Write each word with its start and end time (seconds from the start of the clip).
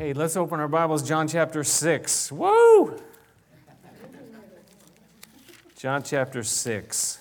Hey, 0.00 0.14
let's 0.14 0.34
open 0.34 0.60
our 0.60 0.66
Bibles, 0.66 1.06
John 1.06 1.28
chapter 1.28 1.62
6. 1.62 2.32
Woo! 2.32 2.98
John 5.76 6.02
chapter 6.02 6.42
6. 6.42 7.18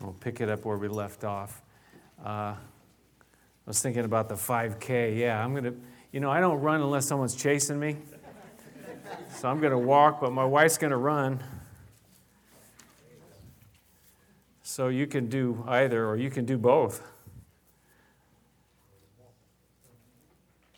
We'll 0.00 0.14
pick 0.14 0.40
it 0.40 0.48
up 0.48 0.64
where 0.64 0.76
we 0.76 0.88
left 0.88 1.22
off. 1.22 1.62
Uh, 2.26 2.28
I 2.28 2.56
was 3.66 3.80
thinking 3.80 4.04
about 4.04 4.28
the 4.28 4.34
5K. 4.34 5.16
Yeah, 5.16 5.40
I'm 5.40 5.52
going 5.52 5.62
to, 5.62 5.76
you 6.10 6.18
know, 6.18 6.28
I 6.28 6.40
don't 6.40 6.60
run 6.60 6.80
unless 6.80 7.06
someone's 7.06 7.36
chasing 7.36 7.78
me. 7.78 7.98
So 9.36 9.48
I'm 9.48 9.60
going 9.60 9.70
to 9.70 9.78
walk, 9.78 10.20
but 10.20 10.32
my 10.32 10.44
wife's 10.44 10.76
going 10.76 10.90
to 10.90 10.96
run. 10.96 11.40
So 14.64 14.88
you 14.88 15.06
can 15.06 15.28
do 15.28 15.62
either, 15.68 16.04
or 16.04 16.16
you 16.16 16.30
can 16.30 16.44
do 16.44 16.58
both. 16.58 17.00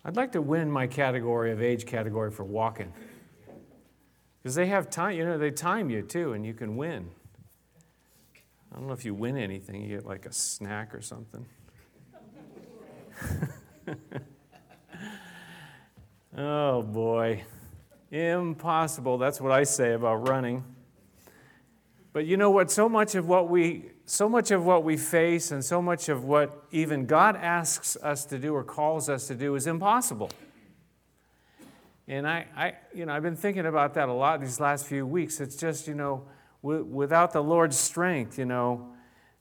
I'd 0.04 0.16
like 0.16 0.32
to 0.32 0.40
win 0.40 0.70
my 0.70 0.86
category 0.86 1.52
of 1.52 1.62
age 1.62 1.86
category 1.86 2.30
for 2.30 2.44
walking. 2.44 2.92
Because 4.42 4.54
they 4.54 4.66
have 4.66 4.88
time, 4.88 5.16
you 5.16 5.24
know, 5.24 5.36
they 5.36 5.50
time 5.50 5.90
you 5.90 6.02
too, 6.02 6.32
and 6.32 6.46
you 6.46 6.54
can 6.54 6.76
win. 6.76 7.10
I 8.72 8.76
don't 8.76 8.86
know 8.86 8.94
if 8.94 9.04
you 9.04 9.14
win 9.14 9.36
anything, 9.36 9.82
you 9.82 9.96
get 9.96 10.06
like 10.06 10.24
a 10.26 10.32
snack 10.32 10.94
or 10.94 11.02
something. 11.02 11.44
oh 16.36 16.82
boy. 16.82 17.42
Impossible. 18.10 19.18
That's 19.18 19.40
what 19.40 19.52
I 19.52 19.64
say 19.64 19.92
about 19.92 20.28
running. 20.28 20.64
But 22.12 22.26
you 22.26 22.36
know 22.36 22.50
what? 22.50 22.70
So 22.70 22.88
much 22.88 23.14
of 23.14 23.28
what 23.28 23.48
we 23.48 23.90
so 24.10 24.28
much 24.28 24.50
of 24.50 24.64
what 24.64 24.82
we 24.82 24.96
face 24.96 25.52
and 25.52 25.64
so 25.64 25.80
much 25.80 26.08
of 26.08 26.24
what 26.24 26.64
even 26.72 27.06
God 27.06 27.36
asks 27.36 27.96
us 28.02 28.24
to 28.24 28.40
do 28.40 28.52
or 28.52 28.64
calls 28.64 29.08
us 29.08 29.28
to 29.28 29.36
do 29.36 29.54
is 29.54 29.68
impossible. 29.68 30.30
And 32.08 32.26
I, 32.26 32.46
I 32.56 32.72
you 32.92 33.06
know, 33.06 33.12
I've 33.14 33.22
been 33.22 33.36
thinking 33.36 33.66
about 33.66 33.94
that 33.94 34.08
a 34.08 34.12
lot 34.12 34.40
these 34.40 34.58
last 34.58 34.86
few 34.86 35.06
weeks. 35.06 35.38
It's 35.38 35.54
just, 35.54 35.86
you 35.86 35.94
know, 35.94 36.24
w- 36.60 36.82
without 36.82 37.32
the 37.32 37.40
Lord's 37.40 37.78
strength, 37.78 38.36
you 38.36 38.46
know, 38.46 38.88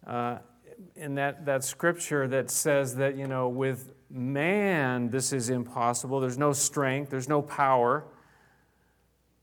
uh, 0.06 0.38
in 0.95 1.16
that, 1.16 1.48
that 1.48 1.64
scripture 1.64 2.28
that 2.28 2.52
says 2.52 2.95
that, 2.98 3.17
you 3.17 3.26
know, 3.26 3.50
with 3.50 3.92
man 4.08 5.09
this 5.09 5.33
is 5.33 5.50
impossible. 5.50 6.20
There's 6.20 6.38
no 6.38 6.54
strength, 6.54 7.09
there's 7.09 7.28
no 7.28 7.42
power. 7.42 8.06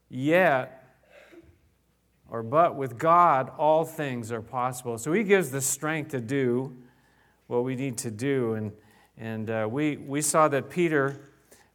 Yet, 0.08 0.85
or 2.30 2.42
but 2.42 2.76
with 2.76 2.98
God, 2.98 3.50
all 3.58 3.84
things 3.84 4.32
are 4.32 4.42
possible. 4.42 4.98
So 4.98 5.12
He 5.12 5.22
gives 5.22 5.50
the 5.50 5.60
strength 5.60 6.10
to 6.10 6.20
do 6.20 6.76
what 7.46 7.64
we 7.64 7.76
need 7.76 7.98
to 7.98 8.10
do. 8.10 8.54
And, 8.54 8.72
and 9.16 9.50
uh, 9.50 9.68
we, 9.70 9.96
we 9.96 10.20
saw 10.20 10.48
that 10.48 10.70
Peter 10.70 11.20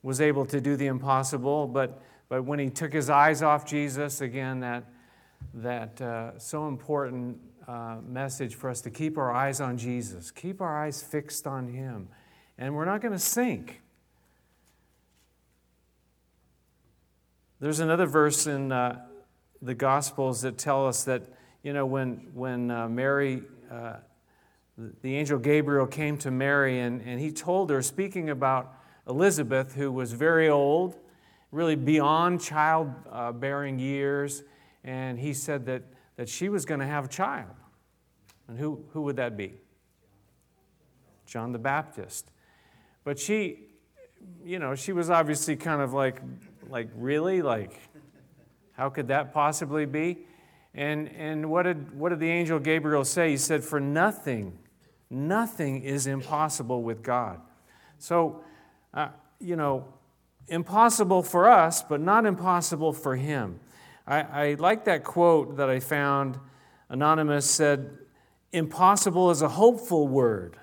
was 0.04 0.20
able 0.20 0.46
to 0.48 0.60
do 0.60 0.76
the 0.76 0.88
impossible, 0.88 1.68
but, 1.68 2.02
but 2.28 2.44
when 2.44 2.60
he 2.60 2.70
took 2.70 2.92
his 2.92 3.10
eyes 3.10 3.42
off 3.42 3.66
Jesus, 3.66 4.22
again, 4.22 4.60
that, 4.62 4.86
that 5.54 6.02
uh, 6.02 6.38
so 6.40 6.68
important 6.68 7.38
uh, 7.68 7.98
message 8.08 8.56
for 8.56 8.70
us 8.70 8.82
to 8.82 8.90
keep 8.90 9.18
our 9.18 9.32
eyes 9.32 9.62
on 9.62 9.78
Jesus, 9.78 10.32
keep 10.32 10.62
our 10.62 10.84
eyes 10.84 11.02
fixed 11.02 11.48
on 11.48 11.68
Him. 11.68 12.10
And 12.58 12.76
we're 12.76 12.86
not 12.86 13.02
going 13.02 13.14
to 13.14 13.20
sink. 13.20 13.82
There's 17.60 17.80
another 17.80 18.08
verse 18.08 18.48
in 18.48 18.72
uh, 18.72 19.06
the 19.62 19.76
Gospels 19.76 20.42
that 20.42 20.58
tell 20.58 20.88
us 20.88 21.04
that, 21.04 21.24
you 21.64 21.74
know, 21.74 21.86
when, 21.86 22.28
when 22.34 22.72
uh, 22.72 22.90
Mary, 22.90 23.44
uh, 23.72 23.98
the 25.02 25.16
angel 25.16 25.38
Gabriel 25.38 25.86
came 25.86 26.18
to 26.20 26.32
Mary 26.32 26.80
and, 26.80 27.02
and 27.02 27.20
he 27.20 27.32
told 27.32 27.70
her, 27.70 27.82
speaking 27.82 28.30
about 28.30 28.74
Elizabeth, 29.08 29.76
who 29.76 29.92
was 29.92 30.14
very 30.14 30.50
old, 30.50 30.98
really 31.52 31.76
beyond 31.76 32.42
childbearing 32.42 33.78
years, 33.78 34.44
and 34.84 35.20
he 35.20 35.34
said 35.34 35.66
that, 35.66 35.84
that 36.16 36.30
she 36.30 36.50
was 36.50 36.66
going 36.66 36.80
to 36.80 36.86
have 36.86 37.06
a 37.06 37.10
child. 37.10 37.56
And 38.48 38.58
who, 38.58 38.84
who 38.94 39.04
would 39.04 39.18
that 39.18 39.38
be? 39.38 39.54
John 41.26 41.52
the 41.52 41.60
Baptist. 41.60 42.32
But 43.04 43.20
she, 43.20 43.60
you 44.44 44.60
know, 44.60 44.76
she 44.76 44.92
was 44.92 45.10
obviously 45.10 45.56
kind 45.56 45.82
of 45.82 45.94
like, 45.94 46.22
like, 46.70 46.90
really? 46.96 47.42
Like, 47.42 47.80
how 48.74 48.90
could 48.90 49.08
that 49.10 49.34
possibly 49.34 49.86
be? 49.86 50.26
And, 50.74 51.10
and 51.10 51.50
what, 51.50 51.64
did, 51.64 51.98
what 51.98 52.10
did 52.10 52.20
the 52.20 52.30
angel 52.30 52.60
Gabriel 52.60 53.04
say? 53.04 53.32
He 53.32 53.38
said, 53.38 53.64
For 53.64 53.80
nothing, 53.80 54.58
nothing 55.10 55.84
is 55.84 56.08
impossible 56.08 56.82
with 56.82 57.04
God. 57.04 57.42
So, 58.00 58.44
uh, 58.94 59.10
you 59.40 59.56
know, 59.56 59.86
impossible 60.48 61.24
for 61.24 61.50
us, 61.50 61.84
but 61.84 62.00
not 62.00 62.26
impossible 62.26 62.94
for 62.94 63.16
him. 63.16 63.60
I, 64.08 64.22
I 64.22 64.54
like 64.56 64.86
that 64.86 65.04
quote 65.04 65.58
that 65.58 65.70
I 65.70 65.80
found. 65.80 66.40
Anonymous 66.90 67.50
said, 67.50 67.98
Impossible 68.52 69.32
is 69.32 69.42
a 69.42 69.48
hopeful 69.48 70.08
word, 70.08 70.58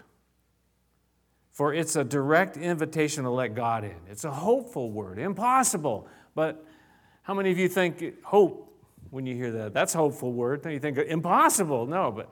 for 1.52 1.72
it's 1.72 1.96
a 1.96 2.04
direct 2.04 2.56
invitation 2.56 3.24
to 3.24 3.30
let 3.30 3.54
God 3.54 3.84
in. 3.84 3.96
It's 4.10 4.24
a 4.24 4.30
hopeful 4.30 4.90
word. 4.90 5.18
Impossible, 5.18 6.06
but 6.34 6.66
how 7.28 7.34
many 7.34 7.50
of 7.50 7.58
you 7.58 7.68
think 7.68 8.24
hope 8.24 8.74
when 9.10 9.26
you 9.26 9.34
hear 9.34 9.52
that? 9.52 9.74
That's 9.74 9.94
a 9.94 9.98
hopeful 9.98 10.32
word. 10.32 10.64
You 10.64 10.78
think 10.78 10.96
impossible. 10.96 11.86
No, 11.86 12.10
but, 12.10 12.30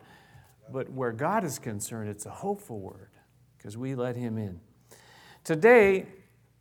but 0.72 0.90
where 0.90 1.12
God 1.12 1.44
is 1.44 1.58
concerned, 1.58 2.08
it's 2.08 2.24
a 2.24 2.30
hopeful 2.30 2.80
word 2.80 3.10
because 3.58 3.76
we 3.76 3.94
let 3.94 4.16
Him 4.16 4.38
in. 4.38 4.58
Today, 5.44 6.06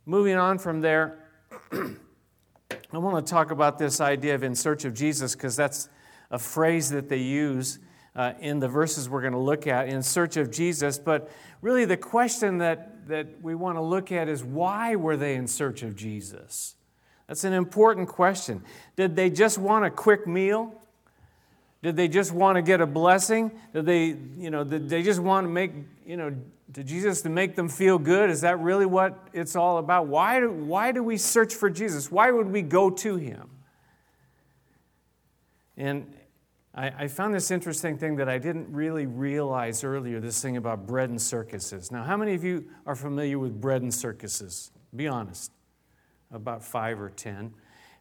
moving 0.04 0.36
on 0.36 0.58
from 0.58 0.82
there, 0.82 1.30
I 1.72 2.98
want 2.98 3.24
to 3.24 3.30
talk 3.30 3.52
about 3.52 3.78
this 3.78 4.02
idea 4.02 4.34
of 4.34 4.42
in 4.42 4.54
search 4.54 4.84
of 4.84 4.92
Jesus 4.92 5.34
because 5.34 5.56
that's 5.56 5.88
a 6.30 6.38
phrase 6.38 6.90
that 6.90 7.08
they 7.08 7.16
use 7.16 7.78
uh, 8.14 8.34
in 8.38 8.58
the 8.58 8.68
verses 8.68 9.08
we're 9.08 9.22
going 9.22 9.32
to 9.32 9.38
look 9.38 9.66
at 9.66 9.88
in 9.88 10.02
search 10.02 10.36
of 10.36 10.50
Jesus. 10.50 10.98
But 10.98 11.30
really, 11.62 11.86
the 11.86 11.96
question 11.96 12.58
that, 12.58 13.08
that 13.08 13.40
we 13.40 13.54
want 13.54 13.78
to 13.78 13.82
look 13.82 14.12
at 14.12 14.28
is 14.28 14.44
why 14.44 14.94
were 14.94 15.16
they 15.16 15.36
in 15.36 15.46
search 15.46 15.82
of 15.82 15.96
Jesus? 15.96 16.75
That's 17.26 17.44
an 17.44 17.52
important 17.52 18.08
question. 18.08 18.62
Did 18.94 19.16
they 19.16 19.30
just 19.30 19.58
want 19.58 19.84
a 19.84 19.90
quick 19.90 20.26
meal? 20.26 20.72
Did 21.82 21.96
they 21.96 22.08
just 22.08 22.32
want 22.32 22.56
to 22.56 22.62
get 22.62 22.80
a 22.80 22.86
blessing? 22.86 23.52
Did 23.72 23.86
they, 23.86 24.16
you 24.38 24.50
know, 24.50 24.64
did 24.64 24.88
they 24.88 25.02
just 25.02 25.20
want 25.20 25.44
to 25.44 25.48
make, 25.48 25.72
you 26.04 26.16
know, 26.16 26.34
to 26.72 26.84
Jesus 26.84 27.22
to 27.22 27.28
make 27.28 27.54
them 27.54 27.68
feel 27.68 27.98
good? 27.98 28.30
Is 28.30 28.40
that 28.40 28.60
really 28.60 28.86
what 28.86 29.28
it's 29.32 29.56
all 29.56 29.78
about? 29.78 30.06
Why 30.06 30.40
do, 30.40 30.50
why 30.50 30.92
do 30.92 31.02
we 31.02 31.16
search 31.16 31.54
for 31.54 31.68
Jesus? 31.68 32.10
Why 32.10 32.30
would 32.30 32.48
we 32.48 32.62
go 32.62 32.90
to 32.90 33.16
him? 33.16 33.50
And 35.76 36.12
I, 36.74 36.88
I 36.88 37.08
found 37.08 37.34
this 37.34 37.50
interesting 37.50 37.98
thing 37.98 38.16
that 38.16 38.28
I 38.28 38.38
didn't 38.38 38.72
really 38.72 39.06
realize 39.06 39.84
earlier 39.84 40.20
this 40.20 40.40
thing 40.40 40.56
about 40.56 40.86
bread 40.86 41.10
and 41.10 41.20
circuses. 41.20 41.90
Now, 41.90 42.04
how 42.04 42.16
many 42.16 42.34
of 42.34 42.44
you 42.44 42.66
are 42.86 42.96
familiar 42.96 43.38
with 43.38 43.60
bread 43.60 43.82
and 43.82 43.92
circuses? 43.92 44.70
Be 44.94 45.06
honest 45.06 45.52
about 46.32 46.64
five 46.64 47.00
or 47.00 47.10
ten. 47.10 47.52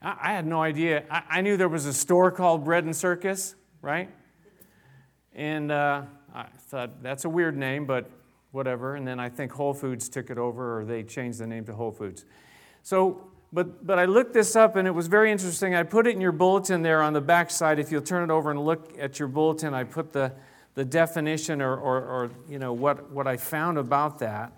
I, 0.02 0.18
I 0.22 0.34
had 0.34 0.46
no 0.46 0.62
idea. 0.62 1.03
I, 1.09 1.24
I, 1.30 1.41
knew 1.41 1.58
there 1.58 1.69
was 1.69 1.86
a 1.86 1.94
store 1.94 2.31
called 2.31 2.63
Bread 2.63 2.84
and 2.84 2.96
Circus, 2.96 3.56
right? 3.81 4.09
And 5.34 5.72
uh, 5.72 6.03
I 6.34 6.46
thought, 6.69 7.03
that's 7.03 7.25
a 7.25 7.30
weird 7.30 7.58
name, 7.58 7.85
but 7.85 8.09
whatever. 8.52 8.96
And 8.96 9.08
then 9.08 9.19
I 9.19 9.30
think 9.30 9.52
Whole 9.52 9.74
Foods 9.74 10.08
took 10.09 10.30
it 10.30 10.38
over 10.38 10.80
or 10.80 10.85
they 10.85 11.03
changed 11.03 11.40
the 11.40 11.47
name 11.47 11.66
to 11.66 11.74
Whole 11.74 11.91
Foods. 11.91 12.25
So, 12.84 13.30
but, 13.52 13.85
but 13.85 14.00
I 14.00 14.06
looked 14.06 14.34
this 14.34 14.56
up 14.56 14.75
and 14.75 14.88
it 14.88 14.91
was 14.91 15.08
very 15.08 15.31
interesting. 15.31 15.75
I 15.75 15.84
put 15.84 16.08
it 16.08 16.16
in 16.16 16.22
your 16.22 16.31
bulletin 16.31 16.81
there 16.81 17.02
on 17.02 17.14
the 17.14 17.22
back 17.22 17.52
side. 17.52 17.80
If 17.80 17.91
you'll 17.91 18.02
turn 18.02 18.30
it 18.30 18.34
over 18.34 18.52
and 18.52 18.64
look 18.64 18.97
at 18.97 19.19
your 19.19 19.28
bulletin, 19.28 19.74
I 19.74 19.84
put 19.84 20.14
the, 20.14 20.31
the 20.74 20.85
definition 20.85 21.62
or, 21.62 21.75
or, 21.75 22.02
or 22.02 22.31
you 22.50 22.59
know, 22.59 22.74
what, 22.74 23.12
what 23.12 23.28
I 23.28 23.38
found 23.38 23.78
about 23.78 24.19
that. 24.19 24.53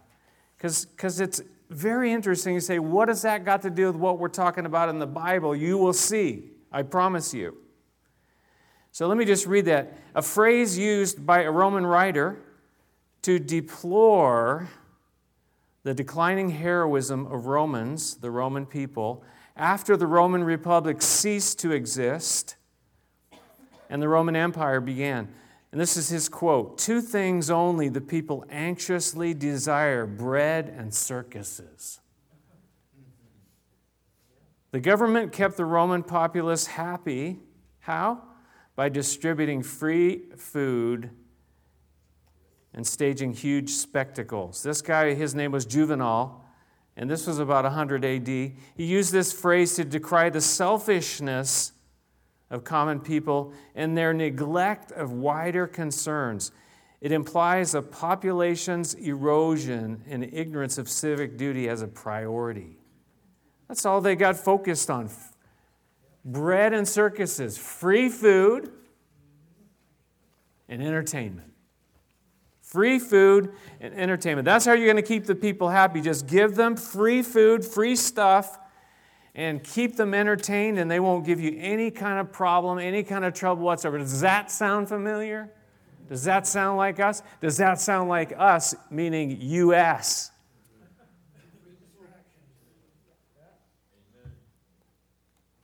Because 0.57 1.19
it's, 1.19 1.41
very 1.69 2.11
interesting. 2.11 2.53
You 2.53 2.59
say, 2.59 2.79
what 2.79 3.07
has 3.07 3.21
that 3.23 3.43
got 3.43 3.61
to 3.63 3.69
do 3.69 3.87
with 3.87 3.95
what 3.95 4.19
we're 4.19 4.29
talking 4.29 4.65
about 4.65 4.89
in 4.89 4.99
the 4.99 5.07
Bible? 5.07 5.55
You 5.55 5.77
will 5.77 5.93
see. 5.93 6.51
I 6.71 6.83
promise 6.83 7.33
you. 7.33 7.57
So 8.91 9.07
let 9.07 9.17
me 9.17 9.25
just 9.25 9.45
read 9.45 9.65
that. 9.65 9.97
A 10.15 10.21
phrase 10.21 10.77
used 10.77 11.25
by 11.25 11.43
a 11.43 11.51
Roman 11.51 11.85
writer 11.85 12.39
to 13.23 13.39
deplore 13.39 14.69
the 15.83 15.93
declining 15.93 16.49
heroism 16.49 17.27
of 17.27 17.45
Romans, 17.45 18.15
the 18.15 18.31
Roman 18.31 18.65
people, 18.65 19.23
after 19.55 19.95
the 19.97 20.07
Roman 20.07 20.43
Republic 20.43 21.01
ceased 21.01 21.59
to 21.59 21.71
exist 21.71 22.55
and 23.89 24.01
the 24.01 24.07
Roman 24.07 24.35
Empire 24.35 24.81
began. 24.81 25.29
And 25.71 25.81
this 25.81 25.97
is 25.97 26.09
his 26.09 26.29
quote 26.29 26.77
Two 26.77 27.01
things 27.01 27.49
only 27.49 27.89
the 27.89 28.01
people 28.01 28.45
anxiously 28.49 29.33
desire 29.33 30.05
bread 30.05 30.73
and 30.75 30.93
circuses. 30.93 31.99
The 34.71 34.79
government 34.79 35.31
kept 35.31 35.57
the 35.57 35.65
Roman 35.65 36.03
populace 36.03 36.67
happy. 36.67 37.39
How? 37.79 38.21
By 38.75 38.89
distributing 38.89 39.63
free 39.63 40.23
food 40.37 41.09
and 42.73 42.85
staging 42.85 43.33
huge 43.33 43.71
spectacles. 43.71 44.61
This 44.61 44.81
guy, 44.81 45.13
his 45.13 45.33
name 45.33 45.51
was 45.51 45.65
Juvenal, 45.65 46.43
and 46.95 47.09
this 47.09 47.25
was 47.25 47.39
about 47.39 47.63
100 47.63 48.05
AD. 48.05 48.27
He 48.27 48.53
used 48.77 49.11
this 49.11 49.33
phrase 49.33 49.75
to 49.75 49.85
decry 49.85 50.29
the 50.29 50.41
selfishness 50.41 51.71
of 52.49 52.63
common 52.63 52.99
people 52.99 53.53
and 53.75 53.97
their 53.97 54.13
neglect 54.13 54.91
of 54.91 55.11
wider 55.11 55.67
concerns. 55.67 56.51
It 57.01 57.11
implies 57.11 57.75
a 57.75 57.81
population's 57.81 58.93
erosion 58.95 60.03
and 60.07 60.23
ignorance 60.33 60.77
of 60.77 60.89
civic 60.89 61.37
duty 61.37 61.69
as 61.69 61.81
a 61.81 61.87
priority. 61.87 62.77
That's 63.67 63.85
all 63.85 64.01
they 64.01 64.15
got 64.15 64.37
focused 64.37 64.89
on 64.89 65.09
bread 66.23 66.73
and 66.73 66.87
circuses, 66.87 67.57
free 67.57 68.09
food 68.09 68.71
and 70.67 70.81
entertainment. 70.81 71.53
Free 72.61 72.99
food 72.99 73.53
and 73.79 73.93
entertainment. 73.93 74.45
That's 74.45 74.65
how 74.65 74.73
you're 74.73 74.87
going 74.87 74.97
to 74.97 75.01
keep 75.01 75.25
the 75.25 75.35
people 75.35 75.69
happy. 75.69 76.01
Just 76.01 76.27
give 76.27 76.55
them 76.55 76.75
free 76.75 77.21
food, 77.21 77.63
free 77.63 77.95
stuff, 77.95 78.59
and 79.37 79.63
keep 79.63 79.95
them 79.95 80.15
entertained, 80.15 80.79
and 80.79 80.89
they 80.89 80.99
won't 80.99 81.23
give 81.23 81.39
you 81.39 81.55
any 81.59 81.91
kind 81.91 82.19
of 82.19 82.31
problem, 82.31 82.79
any 82.79 83.03
kind 83.03 83.23
of 83.23 83.35
trouble 83.35 83.63
whatsoever. 83.63 83.99
Does 83.99 84.19
that 84.21 84.49
sound 84.49 84.89
familiar? 84.89 85.51
Does 86.09 86.23
that 86.23 86.47
sound 86.47 86.77
like 86.77 86.99
us? 86.99 87.21
Does 87.39 87.55
that 87.57 87.79
sound 87.79 88.09
like 88.09 88.33
us, 88.35 88.73
meaning 88.89 89.37
U.S.? 89.39 90.31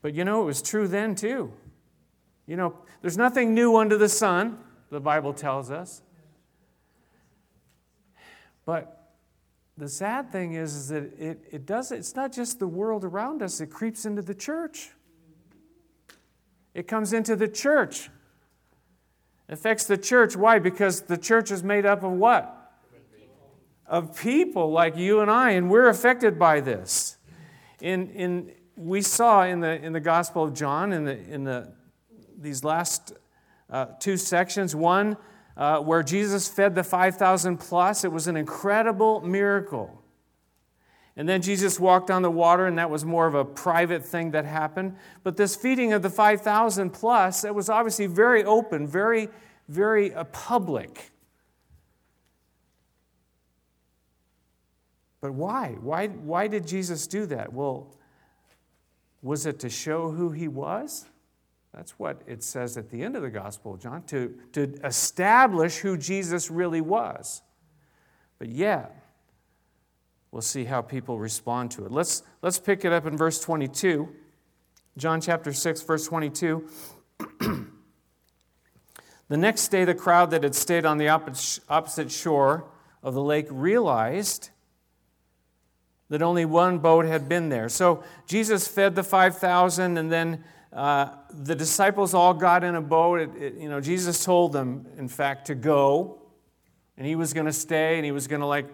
But 0.04 0.14
you 0.14 0.24
know, 0.24 0.44
it 0.44 0.46
was 0.46 0.62
true 0.62 0.88
then 0.88 1.16
too. 1.16 1.52
You 2.46 2.58
know, 2.58 2.78
there's 3.02 3.18
nothing 3.18 3.56
new 3.56 3.76
under 3.78 3.98
the 3.98 4.10
sun, 4.10 4.60
the 4.92 5.00
Bible 5.00 5.34
tells 5.34 5.72
us. 5.72 6.04
But 8.66 9.03
the 9.78 9.90
sad 9.90 10.32
thing 10.32 10.54
is, 10.54 10.76
is 10.76 10.88
that 10.90 11.20
it, 11.20 11.46
it 11.52 11.66
does 11.66 11.92
it's 11.92 12.16
not 12.16 12.32
just 12.32 12.60
the 12.60 12.68
world 12.68 13.04
around 13.04 13.42
us, 13.42 13.60
it 13.60 13.68
creeps 13.68 14.06
into 14.06 14.22
the 14.22 14.36
church. 14.36 14.92
It 16.74 16.88
comes 16.88 17.14
into 17.14 17.36
the 17.36 17.48
church. 17.48 18.10
It 19.48 19.54
affects 19.54 19.86
the 19.86 19.98
church. 19.98 20.36
Why? 20.36 20.60
Because 20.60 21.02
the 21.02 21.18
church 21.18 21.52
is 21.52 21.64
made 21.64 21.86
up 21.86 22.04
of 22.04 22.12
what? 22.12 22.60
Of 23.86 24.18
people 24.18 24.72
like 24.72 24.96
you 24.98 25.20
and 25.20 25.30
I, 25.30 25.52
and 25.52 25.70
we're 25.70 25.90
affected 25.90 26.40
by 26.40 26.62
this. 26.62 27.18
In, 27.82 28.10
in, 28.12 28.52
we 28.76 29.02
saw 29.02 29.44
in 29.44 29.60
the, 29.60 29.84
in 29.84 29.94
the 29.94 30.00
Gospel 30.00 30.44
of 30.44 30.54
John, 30.54 30.94
in, 30.94 31.06
the, 31.06 31.20
in 31.30 31.44
the, 31.44 31.74
these 32.40 32.64
last 32.64 33.14
uh, 33.70 33.88
two 34.00 34.18
sections, 34.18 34.76
one 34.76 35.18
uh, 35.56 35.80
where 35.80 36.04
Jesus 36.04 36.48
fed 36.48 36.76
the 36.76 36.84
5,000 36.84 37.58
plus, 37.58 38.04
it 38.04 38.12
was 38.12 38.28
an 38.28 38.36
incredible 38.36 39.22
miracle. 39.22 40.04
And 41.16 41.30
then 41.30 41.44
Jesus 41.44 41.80
walked 41.80 42.10
on 42.10 42.24
the 42.24 42.32
water, 42.32 42.66
and 42.66 42.80
that 42.80 42.90
was 42.90 43.06
more 43.06 43.28
of 43.28 43.36
a 43.36 43.46
private 43.46 44.04
thing 44.04 44.32
that 44.32 44.46
happened. 44.46 44.96
But 45.24 45.38
this 45.38 45.56
feeding 45.56 45.94
of 45.94 46.02
the 46.02 46.10
5,000 46.10 46.90
plus, 46.90 47.44
it 47.44 47.54
was 47.54 47.70
obviously 47.70 48.08
very 48.08 48.44
open, 48.44 48.88
very, 48.88 49.30
very 49.68 50.14
uh, 50.14 50.24
public. 50.26 51.12
But 55.22 55.34
why? 55.34 55.78
why? 55.80 56.08
Why 56.08 56.48
did 56.48 56.68
Jesus 56.68 57.06
do 57.06 57.28
that? 57.28 57.54
Well, 57.54 57.96
was 59.22 59.46
it 59.46 59.60
to 59.60 59.70
show 59.70 60.10
who 60.10 60.32
he 60.32 60.48
was? 60.48 61.06
That's 61.74 61.98
what 61.98 62.22
it 62.28 62.44
says 62.44 62.78
at 62.78 62.90
the 62.90 63.02
end 63.02 63.16
of 63.16 63.24
the 63.24 63.30
Gospel 63.30 63.74
of 63.74 63.82
John, 63.82 64.04
to, 64.04 64.38
to 64.52 64.74
establish 64.84 65.78
who 65.78 65.98
Jesus 65.98 66.52
really 66.52 66.82
was. 66.82 67.42
But 68.38 68.50
yeah, 68.50 68.88
we'll 70.32 70.42
see 70.44 70.66
how 70.66 70.82
people 70.82 71.18
respond 71.18 71.72
to 71.72 71.86
it. 71.86 71.92
Let's, 71.92 72.24
let's 72.42 72.60
pick 72.60 72.86
it 72.86 72.92
up 72.92 73.06
in 73.08 73.18
verse 73.18 73.40
22. 73.40 74.08
John 74.98 75.20
chapter 75.20 75.52
6, 75.52 75.82
verse 75.82 76.06
22. 76.06 76.68
the 77.40 79.38
next 79.38 79.70
day, 79.70 79.86
the 79.86 79.96
crowd 79.96 80.30
that 80.30 80.44
had 80.44 80.54
stayed 80.54 80.86
on 80.86 81.00
the 81.00 81.10
opposite 81.10 82.12
shore 82.12 82.66
of 83.02 83.16
the 83.16 83.24
lake 83.24 83.48
realized 83.50 84.52
that 86.10 86.22
only 86.22 86.46
one 86.46 86.78
boat 86.78 87.06
had 87.06 87.28
been 87.28 87.50
there. 87.50 87.70
So 87.70 88.04
Jesus 88.28 88.68
fed 88.68 88.94
the 88.94 89.04
5,000, 89.04 89.98
and 89.98 90.12
then 90.12 90.44
uh, 90.74 91.10
the 91.30 91.56
disciples 91.56 92.14
all 92.14 92.34
got 92.34 92.64
in 92.64 92.76
a 92.76 92.82
boat. 92.82 93.20
It, 93.20 93.30
it, 93.36 93.54
you 93.56 93.70
know, 93.70 93.80
Jesus 93.80 94.24
told 94.24 94.54
them, 94.54 94.88
in 94.98 95.08
fact, 95.08 95.48
to 95.48 95.56
go, 95.56 96.22
and 96.98 97.06
he 97.06 97.16
was 97.16 97.34
going 97.34 97.46
to 97.46 97.54
stay, 97.54 97.98
and 97.98 98.06
he 98.06 98.12
was 98.12 98.28
going 98.28 98.42
to, 98.42 98.48
like, 98.48 98.68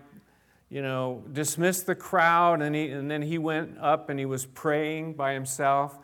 you 0.69 0.81
know, 0.81 1.23
dismiss 1.33 1.81
the 1.81 1.95
crowd, 1.95 2.61
and, 2.61 2.75
he, 2.75 2.89
and 2.89 3.09
then 3.09 3.21
he 3.21 3.37
went 3.37 3.77
up 3.79 4.09
and 4.09 4.19
he 4.19 4.25
was 4.25 4.45
praying 4.45 5.13
by 5.13 5.33
himself. 5.33 5.97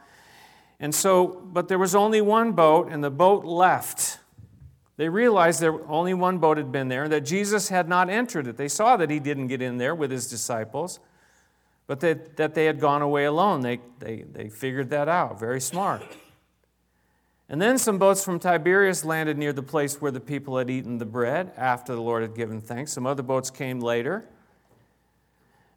And 0.80 0.94
so, 0.94 1.28
but 1.46 1.68
there 1.68 1.80
was 1.80 1.96
only 1.96 2.20
one 2.20 2.52
boat, 2.52 2.90
and 2.92 3.04
the 3.04 3.12
boat 3.12 3.46
left. 3.46 4.20
They 4.98 5.08
realized 5.08 5.62
there 5.62 5.88
only 5.90 6.14
one 6.14 6.40
boat 6.40 6.58
had 6.58 6.72
been 6.72 6.88
there, 6.88 7.08
that 7.08 7.22
Jesus 7.22 7.70
had 7.70 7.88
not 7.88 8.10
entered 8.10 8.48
it. 8.48 8.58
They 8.58 8.68
saw 8.68 8.98
that 8.98 9.10
he 9.10 9.20
didn't 9.20 9.48
get 9.48 9.62
in 9.62 9.78
there 9.78 9.94
with 9.94 10.12
his 10.12 10.28
disciples 10.28 11.00
but 11.88 12.00
that, 12.00 12.38
that 12.38 12.56
they 12.56 12.66
had 12.66 12.80
gone 12.80 13.02
away 13.02 13.26
alone. 13.26 13.62
They, 13.62 13.80
they, 14.00 14.24
they 14.24 14.50
figured 14.50 14.90
that 14.90 15.08
out. 15.08 15.40
Very 15.40 15.62
smart. 15.62 16.04
And 17.48 17.62
then 17.62 17.78
some 17.78 18.00
boats 18.00 18.24
from 18.24 18.40
Tiberias 18.40 19.06
landed 19.06 19.38
near 19.38 19.54
the 19.54 19.62
place 19.62 20.02
where 20.02 20.12
the 20.12 20.20
people 20.20 20.58
had 20.58 20.70
eaten 20.70 20.98
the 20.98 21.06
bread 21.06 21.52
after 21.56 21.94
the 21.94 22.02
Lord 22.02 22.24
had 22.24 22.36
given 22.36 22.60
thanks. 22.60 22.92
Some 22.92 23.06
other 23.06 23.22
boats 23.22 23.52
came 23.52 23.80
later. 23.80 24.26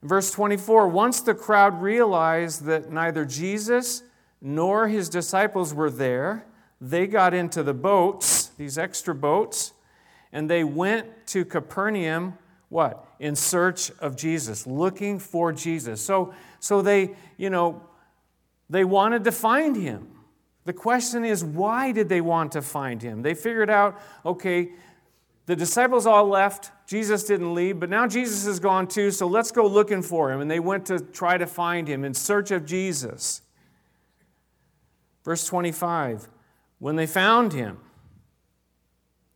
Verse 0.02 0.30
24 0.30 0.88
Once 0.88 1.20
the 1.20 1.34
crowd 1.34 1.82
realized 1.82 2.64
that 2.64 2.90
neither 2.90 3.24
Jesus 3.24 4.02
nor 4.40 4.88
his 4.88 5.08
disciples 5.08 5.74
were 5.74 5.90
there, 5.90 6.46
they 6.80 7.06
got 7.06 7.34
into 7.34 7.62
the 7.62 7.74
boats, 7.74 8.46
these 8.56 8.78
extra 8.78 9.14
boats, 9.14 9.72
and 10.32 10.48
they 10.48 10.64
went 10.64 11.26
to 11.26 11.44
Capernaum 11.44 12.38
what? 12.68 13.06
In 13.18 13.34
search 13.34 13.90
of 13.98 14.16
Jesus, 14.16 14.66
looking 14.66 15.18
for 15.18 15.52
Jesus. 15.52 16.02
So, 16.02 16.34
so 16.60 16.82
they, 16.82 17.16
you 17.36 17.50
know, 17.50 17.82
they 18.68 18.84
wanted 18.84 19.24
to 19.24 19.32
find 19.32 19.76
him. 19.76 20.08
The 20.64 20.74
question 20.74 21.24
is, 21.24 21.42
why 21.42 21.92
did 21.92 22.10
they 22.10 22.20
want 22.20 22.52
to 22.52 22.62
find 22.62 23.00
him? 23.00 23.22
They 23.22 23.34
figured 23.34 23.70
out, 23.70 23.98
okay, 24.26 24.72
the 25.46 25.56
disciples 25.56 26.06
all 26.06 26.28
left. 26.28 26.72
Jesus 26.86 27.24
didn't 27.24 27.54
leave, 27.54 27.80
but 27.80 27.88
now 27.88 28.06
Jesus 28.06 28.44
is 28.44 28.60
gone 28.60 28.86
too, 28.86 29.10
so 29.10 29.26
let's 29.26 29.50
go 29.50 29.66
looking 29.66 30.02
for 30.02 30.30
him. 30.30 30.42
And 30.42 30.50
they 30.50 30.60
went 30.60 30.84
to 30.86 31.00
try 31.00 31.38
to 31.38 31.46
find 31.46 31.88
him 31.88 32.04
in 32.04 32.12
search 32.12 32.50
of 32.50 32.66
Jesus. 32.66 33.40
Verse 35.24 35.46
25 35.46 36.28
When 36.78 36.96
they 36.96 37.06
found 37.06 37.54
him 37.54 37.78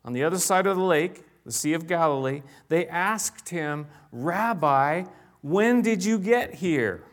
on 0.05 0.13
the 0.13 0.25
other 0.25 0.39
side 0.39 0.67
of 0.67 0.77
the 0.77 0.83
lake, 0.83 1.25
the 1.45 1.53
Sea 1.53 1.75
of 1.75 1.87
Galilee, 1.87 2.43
they 2.69 2.87
asked 2.87 3.49
him, 3.49 3.87
Rabbi, 4.13 5.05
when 5.41 5.83
did 5.83 6.05
you 6.05 6.19
get 6.19 6.55
here? 6.55 7.05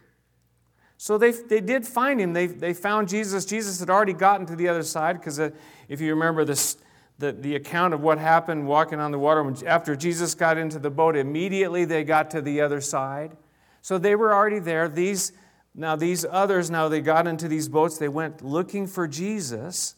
So 0.98 1.18
they, 1.18 1.32
they 1.32 1.62
did 1.62 1.88
find 1.88 2.20
him. 2.20 2.34
They, 2.34 2.48
they 2.48 2.74
found 2.74 3.08
Jesus. 3.08 3.46
Jesus 3.46 3.80
had 3.80 3.90
already 3.90 4.14
gotten 4.14 4.46
to 4.48 4.56
the 4.56 4.68
other 4.68 4.84
side 4.84 5.18
because 5.18 5.40
uh, 5.40 5.50
if 5.88 6.02
you 6.02 6.10
remember 6.14 6.44
this, 6.44 6.78
the, 7.20 7.32
the 7.32 7.56
account 7.56 7.94
of 7.94 8.02
what 8.02 8.18
happened 8.18 8.68
walking 8.68 9.00
on 9.00 9.12
the 9.12 9.18
water, 9.18 9.54
after 9.66 9.96
Jesus 9.96 10.36
got 10.36 10.58
into 10.58 10.78
the 10.78 10.90
boat, 10.90 11.16
immediately 11.16 11.86
they 11.86 12.04
got 12.04 12.30
to 12.32 12.42
the 12.42 12.60
other 12.60 12.82
side. 12.82 13.38
So 13.82 13.98
they 13.98 14.16
were 14.16 14.34
already 14.34 14.60
there. 14.60 14.90
These, 14.90 15.32
now, 15.74 15.96
these 15.96 16.26
others, 16.30 16.70
now 16.70 16.90
they 16.90 17.00
got 17.00 17.28
into 17.28 17.48
these 17.48 17.70
boats, 17.70 17.98
they 17.98 18.10
went 18.10 18.44
looking 18.44 18.86
for 18.86 19.08
Jesus. 19.08 19.96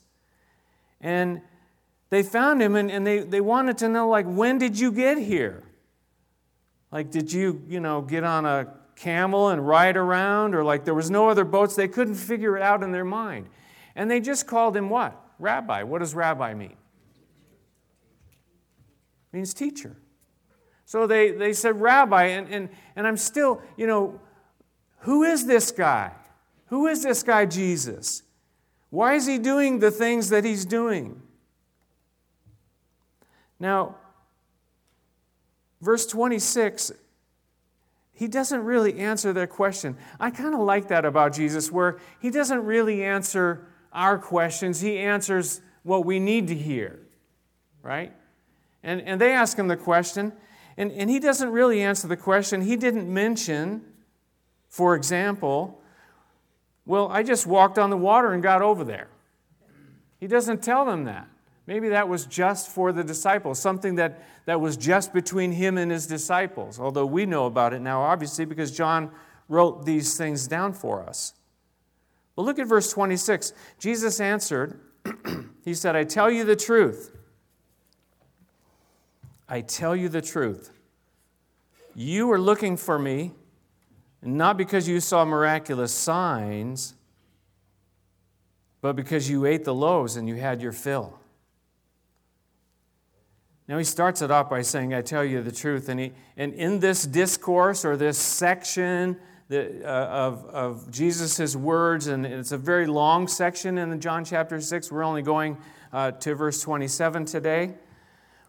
And 1.02 1.42
they 2.12 2.22
found 2.24 2.62
him 2.62 2.76
and, 2.76 2.92
and 2.92 3.08
they, 3.08 3.20
they 3.20 3.42
wanted 3.42 3.78
to 3.80 3.90
know, 3.90 4.08
like, 4.10 4.26
when 4.28 4.58
did 4.58 4.78
you 4.78 4.92
get 4.92 5.18
here? 5.18 5.64
Like, 6.92 7.10
did 7.10 7.32
you, 7.32 7.64
you 7.70 7.80
know, 7.80 8.02
get 8.02 8.26
on 8.26 8.46
a 8.46 8.68
camel 8.98 9.48
and 9.50 9.66
ride 9.66 9.96
around? 9.96 10.54
Or 10.54 10.64
like 10.64 10.84
there 10.84 10.94
was 10.94 11.10
no 11.10 11.30
other 11.30 11.46
boats? 11.46 11.76
They 11.76 11.88
couldn't 11.88 12.16
figure 12.16 12.58
it 12.58 12.62
out 12.62 12.84
in 12.84 12.92
their 12.92 13.06
mind. 13.06 13.48
And 13.96 14.12
they 14.12 14.20
just 14.20 14.46
called 14.46 14.76
him 14.76 14.90
what? 14.90 15.18
Rabbi. 15.40 15.84
What 15.84 16.00
does 16.00 16.14
rabbi 16.14 16.54
mean? 16.54 16.76
It 19.32 19.38
means 19.38 19.54
teacher. 19.54 19.96
So 20.84 21.08
they, 21.08 21.32
they 21.32 21.54
said 21.54 21.80
rabbi, 21.80 22.26
and, 22.26 22.50
and, 22.50 22.70
and 22.98 23.08
I'm 23.08 23.16
still, 23.16 23.62
you 23.78 23.88
know, 23.88 24.20
who 25.00 25.24
is 25.24 25.46
this 25.46 25.72
guy? 25.72 26.12
Who 26.66 26.88
is 26.88 27.04
this 27.04 27.24
guy, 27.24 27.46
Jesus? 27.46 28.24
Why 28.90 29.14
is 29.14 29.26
he 29.26 29.38
doing 29.38 29.80
the 29.80 29.92
things 29.92 30.28
that 30.28 30.44
he's 30.44 30.66
doing? 30.66 31.22
Now, 33.62 33.96
verse 35.82 36.08
26, 36.08 36.92
he 38.12 38.28
doesn't 38.28 38.66
really 38.66 38.98
answer 38.98 39.34
their 39.34 39.46
question. 39.46 39.96
I 40.20 40.32
kind 40.32 40.56
of 40.56 40.62
like 40.62 40.88
that 40.88 41.06
about 41.06 41.34
Jesus, 41.34 41.72
where 41.72 42.00
he 42.20 42.32
doesn't 42.32 42.66
really 42.66 43.04
answer 43.04 43.68
our 43.94 44.18
questions, 44.18 44.82
he 44.82 44.98
answers 44.98 45.62
what 45.84 46.06
we 46.06 46.20
need 46.20 46.48
to 46.48 46.56
hear, 46.56 47.00
right? 47.84 48.12
And, 48.82 49.00
and 49.02 49.22
they 49.22 49.32
ask 49.32 49.58
him 49.60 49.68
the 49.68 49.78
question, 49.78 50.34
and, 50.76 50.92
and 50.94 51.08
he 51.08 51.20
doesn't 51.20 51.52
really 51.52 51.84
answer 51.84 52.08
the 52.08 52.18
question. 52.18 52.62
He 52.62 52.76
didn't 52.76 53.12
mention 53.14 53.84
For 54.70 54.96
example, 54.96 55.80
well, 56.86 57.10
I 57.10 57.22
just 57.22 57.46
walked 57.46 57.78
on 57.78 57.92
the 57.92 57.98
water 57.98 58.34
and 58.34 58.42
got 58.42 58.64
over 58.64 58.84
there. 58.84 59.10
He 60.20 60.26
doesn't 60.26 60.64
tell 60.64 60.86
them 60.86 61.04
that. 61.04 61.28
Maybe 61.72 61.88
that 61.88 62.10
was 62.10 62.26
just 62.26 62.68
for 62.68 62.92
the 62.92 63.02
disciples, 63.02 63.58
something 63.58 63.96
that, 63.96 64.22
that 64.44 64.60
was 64.60 64.76
just 64.76 65.14
between 65.14 65.54
him 65.54 65.78
and 65.78 65.90
his 65.90 66.06
disciples, 66.06 66.82
although 66.82 67.06
we 67.06 67.26
know 67.26 67.46
about 67.46 67.72
it 67.72 67.80
now, 67.80 68.02
obviously, 68.02 68.44
because 68.44 68.74
John 68.74 69.10
wrote 69.48 69.86
these 69.86 70.18
things 70.18 70.50
down 70.50 70.74
for 70.74 71.02
us. 71.02 71.32
But 72.36 72.42
look 72.42 72.60
at 72.60 72.68
verse 72.68 72.92
26. 72.92 73.54
Jesus 73.80 74.20
answered, 74.20 74.82
He 75.64 75.74
said, 75.74 75.96
I 75.96 76.04
tell 76.04 76.30
you 76.30 76.44
the 76.44 76.58
truth. 76.58 77.16
I 79.48 79.62
tell 79.62 79.96
you 79.96 80.10
the 80.10 80.22
truth. 80.22 80.72
You 81.96 82.30
are 82.34 82.40
looking 82.40 82.76
for 82.76 83.00
me, 83.00 83.32
not 84.22 84.58
because 84.58 84.90
you 84.90 85.00
saw 85.00 85.24
miraculous 85.24 85.94
signs, 85.94 86.96
but 88.82 88.98
because 88.98 89.30
you 89.30 89.46
ate 89.46 89.64
the 89.64 89.74
loaves 89.74 90.18
and 90.18 90.28
you 90.28 90.36
had 90.36 90.62
your 90.62 90.74
fill. 90.74 91.21
Now 93.72 93.78
he 93.78 93.86
starts 93.86 94.22
it 94.22 94.30
off 94.30 94.50
by 94.50 94.64
saying, 94.64 94.94
I 94.94 95.02
tell 95.02 95.24
you 95.24 95.42
the 95.42 95.52
truth. 95.52 95.88
And, 95.88 95.98
he, 95.98 96.12
and 96.36 96.54
in 96.56 96.82
this 96.82 97.04
discourse 97.06 97.86
or 97.86 97.96
this 97.96 98.18
section 98.18 99.16
the, 99.48 99.82
uh, 99.86 100.08
of, 100.08 100.46
of 100.48 100.92
Jesus' 100.92 101.56
words, 101.56 102.08
and 102.08 102.26
it's 102.26 102.52
a 102.52 102.58
very 102.58 102.86
long 102.86 103.30
section 103.30 103.78
in 103.78 103.98
John 104.02 104.26
chapter 104.26 104.60
6, 104.60 104.92
we're 104.92 105.04
only 105.04 105.22
going 105.22 105.58
uh, 105.94 106.12
to 106.12 106.36
verse 106.36 106.62
27 106.62 107.24
today. 107.24 107.76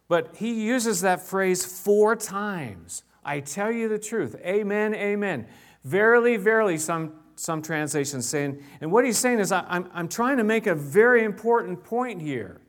But 0.09 0.35
he 0.35 0.65
uses 0.65 1.03
that 1.03 1.23
phrase 1.23 1.65
four 1.65 2.17
times. 2.17 3.05
I 3.25 3.39
tell 3.39 3.71
you 3.71 3.89
the 3.89 4.01
truth. 4.01 4.35
Amen, 4.45 4.93
amen. 4.93 5.47
Verily, 5.85 6.37
verily, 6.37 6.79
some, 6.79 7.13
some 7.37 7.63
translations 7.63 8.29
saying. 8.29 8.61
And 8.81 8.91
what 8.91 9.05
he's 9.05 9.19
saying 9.19 9.39
is, 9.39 9.53
I, 9.53 9.65
I'm, 9.69 9.89
I'm 9.95 10.09
trying 10.09 10.39
to 10.39 10.45
make 10.45 10.67
a 10.67 10.75
very 10.75 11.23
important 11.23 11.85
point 11.85 12.21
here. 12.21 12.62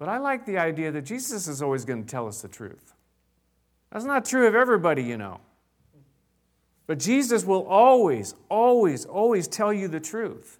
But 0.00 0.08
I 0.08 0.16
like 0.16 0.46
the 0.46 0.56
idea 0.56 0.90
that 0.92 1.02
Jesus 1.02 1.46
is 1.46 1.60
always 1.60 1.84
going 1.84 2.02
to 2.02 2.08
tell 2.08 2.26
us 2.26 2.40
the 2.40 2.48
truth. 2.48 2.94
That's 3.92 4.06
not 4.06 4.24
true 4.24 4.46
of 4.46 4.54
everybody, 4.54 5.02
you 5.02 5.18
know. 5.18 5.42
But 6.86 6.98
Jesus 6.98 7.44
will 7.44 7.66
always, 7.66 8.34
always, 8.48 9.04
always 9.04 9.46
tell 9.46 9.74
you 9.74 9.88
the 9.88 10.00
truth. 10.00 10.58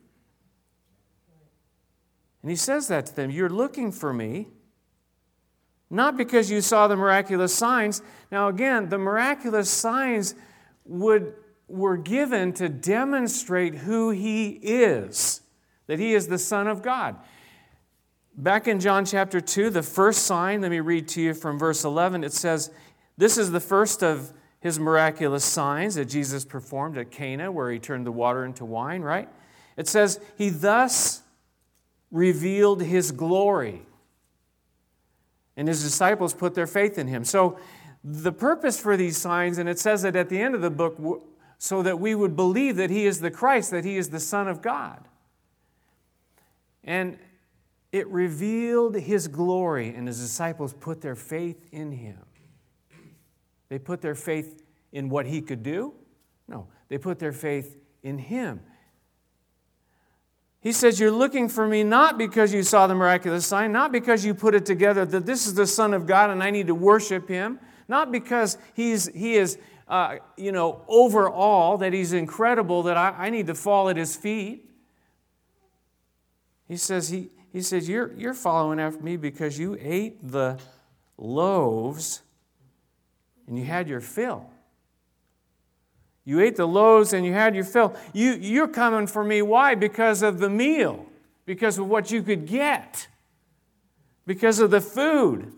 And 2.43 2.51
he 2.51 2.57
says 2.57 2.89
that 2.89 3.07
to 3.07 3.17
them 3.17 3.31
You're 3.31 3.49
looking 3.49 3.93
for 3.93 4.13
me, 4.13 4.49
not 5.89 6.19
because 6.19 6.51
you 6.51 6.61
saw 6.61 6.87
the 6.87 6.97
miraculous 6.97 7.55
signs. 7.55 8.03
Now, 8.31 8.49
again, 8.49 8.91
the 8.91 8.99
miraculous 8.99 9.71
signs 9.71 10.35
would, 10.85 11.33
were 11.67 11.97
given 11.97 12.53
to 12.55 12.69
demonstrate 12.69 13.75
who 13.77 14.11
he 14.11 14.51
is, 14.51 15.41
that 15.87 15.99
he 15.99 16.13
is 16.13 16.29
the 16.29 16.39
Son 16.39 16.67
of 16.67 16.83
God. 16.83 17.17
Back 18.37 18.69
in 18.69 18.81
John 18.81 19.05
chapter 19.05 19.41
2, 19.41 19.71
the 19.71 19.83
first 19.83 20.25
sign, 20.25 20.61
let 20.61 20.71
me 20.71 20.81
read 20.81 21.09
to 21.09 21.21
you 21.21 21.35
from 21.35 21.59
verse 21.59 21.85
11. 21.85 22.25
It 22.25 22.33
says, 22.33 22.71
This 23.17 23.37
is 23.37 23.51
the 23.51 23.61
first 23.61 24.03
of 24.03 24.33
his 24.61 24.79
miraculous 24.79 25.45
signs 25.45 25.97
that 25.97 26.05
Jesus 26.07 26.45
performed 26.45 26.97
at 26.97 27.11
Cana, 27.11 27.51
where 27.51 27.71
he 27.71 27.79
turned 27.79 28.07
the 28.07 28.13
water 28.13 28.45
into 28.45 28.65
wine, 28.65 29.03
right? 29.03 29.29
It 29.77 29.89
says, 29.89 30.21
He 30.39 30.51
thus 30.51 31.23
revealed 32.11 32.83
his 32.83 33.13
glory. 33.13 33.83
And 35.57 35.67
his 35.67 35.83
disciples 35.83 36.33
put 36.33 36.55
their 36.55 36.67
faith 36.67 36.99
in 36.99 37.09
him. 37.09 37.25
So, 37.25 37.59
the 38.03 38.33
purpose 38.33 38.81
for 38.81 38.97
these 38.97 39.19
signs, 39.19 39.59
and 39.59 39.69
it 39.69 39.79
says 39.79 40.05
it 40.05 40.17
at 40.17 40.31
the 40.31 40.41
end 40.41 40.55
of 40.55 40.63
the 40.63 40.71
book, 40.71 41.27
so 41.59 41.83
that 41.83 42.01
we 42.01 42.15
would 42.15 42.35
believe 42.35 42.77
that 42.77 42.89
he 42.89 43.05
is 43.05 43.21
the 43.21 43.31
Christ, 43.31 43.71
that 43.73 43.85
he 43.85 43.99
is 43.99 44.09
the 44.09 44.21
Son 44.21 44.49
of 44.49 44.63
God. 44.63 45.07
And 46.83 47.19
it 47.93 48.07
revealed 48.09 48.95
his 48.95 49.29
glory, 49.29 49.95
and 49.95 50.07
his 50.07 50.21
disciples 50.21 50.75
put 50.75 51.01
their 51.01 51.17
faith 51.17 51.67
in 51.73 51.93
him. 51.93 52.19
They 53.69 53.79
put 53.79 54.01
their 54.01 54.15
faith 54.15 54.63
in 54.93 55.09
what 55.09 55.27
he 55.27 55.41
could 55.41 55.63
do? 55.63 55.95
No, 56.49 56.67
they 56.89 56.99
put 56.99 57.19
their 57.19 57.33
faith 57.33 57.77
in 58.03 58.19
him. 58.19 58.61
He 60.61 60.73
says, 60.73 61.01
You're 61.01 61.11
looking 61.11 61.49
for 61.49 61.67
me 61.67 61.85
not 61.85 62.19
because 62.19 62.53
you 62.53 62.63
saw 62.63 62.87
the 62.87 62.95
miraculous 62.95 63.47
sign, 63.47 63.73
not 63.73 63.93
because 63.93 64.25
you 64.25 64.35
put 64.35 64.55
it 64.55 64.67
together 64.67 65.05
that 65.07 65.27
this 65.27 65.47
is 65.47 65.55
the 65.55 65.67
Son 65.67 65.95
of 65.95 66.07
God 66.07 66.31
and 66.31 66.43
I 66.43 66.51
need 66.51 66.67
to 66.67 66.75
worship 66.75 67.29
him, 67.29 67.59
not 67.89 68.13
because 68.13 68.59
he's, 68.75 69.07
he 69.15 69.35
is, 69.35 69.59
uh, 69.89 70.17
you 70.37 70.53
know, 70.53 70.85
over 70.87 71.31
all, 71.31 71.79
that 71.79 71.93
he's 71.93 72.13
incredible, 72.13 72.83
that 72.85 72.97
I, 72.97 73.15
I 73.17 73.31
need 73.31 73.47
to 73.47 73.55
fall 73.55 73.89
at 73.89 73.97
his 73.97 74.17
feet. 74.17 74.69
He 76.69 76.77
says, 76.77 77.09
he, 77.09 77.31
he 77.52 77.62
says, 77.62 77.88
you're, 77.88 78.12
you're 78.14 78.35
following 78.35 78.78
after 78.78 79.02
me 79.02 79.16
because 79.16 79.59
you 79.59 79.76
ate 79.80 80.30
the 80.30 80.59
loaves 81.19 82.23
and 83.47 83.59
you 83.59 83.64
had 83.64 83.88
your 83.88 84.00
fill. 84.00 84.49
You 86.25 86.40
ate 86.40 86.54
the 86.54 86.66
loaves 86.66 87.12
and 87.12 87.26
you 87.26 87.33
had 87.33 87.57
your 87.57 87.64
fill. 87.64 87.97
You, 88.12 88.35
you're 88.35 88.69
coming 88.69 89.09
for 89.09 89.25
me. 89.25 89.42
Why? 89.42 89.75
Because 89.75 90.23
of 90.23 90.38
the 90.38 90.49
meal, 90.49 91.07
because 91.45 91.78
of 91.78 91.88
what 91.88 92.12
you 92.12 92.23
could 92.23 92.47
get, 92.47 93.09
because 94.26 94.61
of 94.61 94.71
the 94.71 94.80
food. 94.80 95.52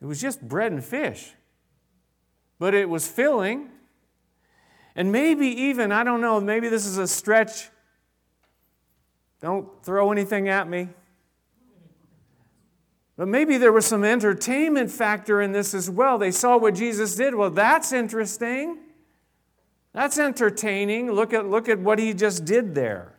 It 0.00 0.06
was 0.06 0.20
just 0.20 0.40
bread 0.40 0.72
and 0.72 0.82
fish, 0.82 1.32
but 2.58 2.74
it 2.74 2.88
was 2.88 3.06
filling. 3.06 3.68
And 4.96 5.12
maybe 5.12 5.48
even, 5.48 5.92
I 5.92 6.04
don't 6.04 6.20
know, 6.20 6.40
maybe 6.40 6.68
this 6.68 6.86
is 6.86 6.96
a 6.96 7.08
stretch 7.08 7.68
don't 9.40 9.68
throw 9.84 10.10
anything 10.12 10.48
at 10.48 10.68
me. 10.68 10.88
But 13.16 13.28
maybe 13.28 13.58
there 13.58 13.72
was 13.72 13.86
some 13.86 14.02
entertainment 14.02 14.90
factor 14.90 15.40
in 15.40 15.52
this 15.52 15.72
as 15.72 15.88
well. 15.88 16.18
They 16.18 16.32
saw 16.32 16.56
what 16.56 16.74
Jesus 16.74 17.14
did. 17.14 17.34
Well, 17.34 17.50
that's 17.50 17.92
interesting. 17.92 18.78
That's 19.92 20.18
entertaining. 20.18 21.12
Look 21.12 21.32
at, 21.32 21.46
look 21.46 21.68
at 21.68 21.78
what 21.78 22.00
he 22.00 22.12
just 22.12 22.44
did 22.44 22.74
there. 22.74 23.14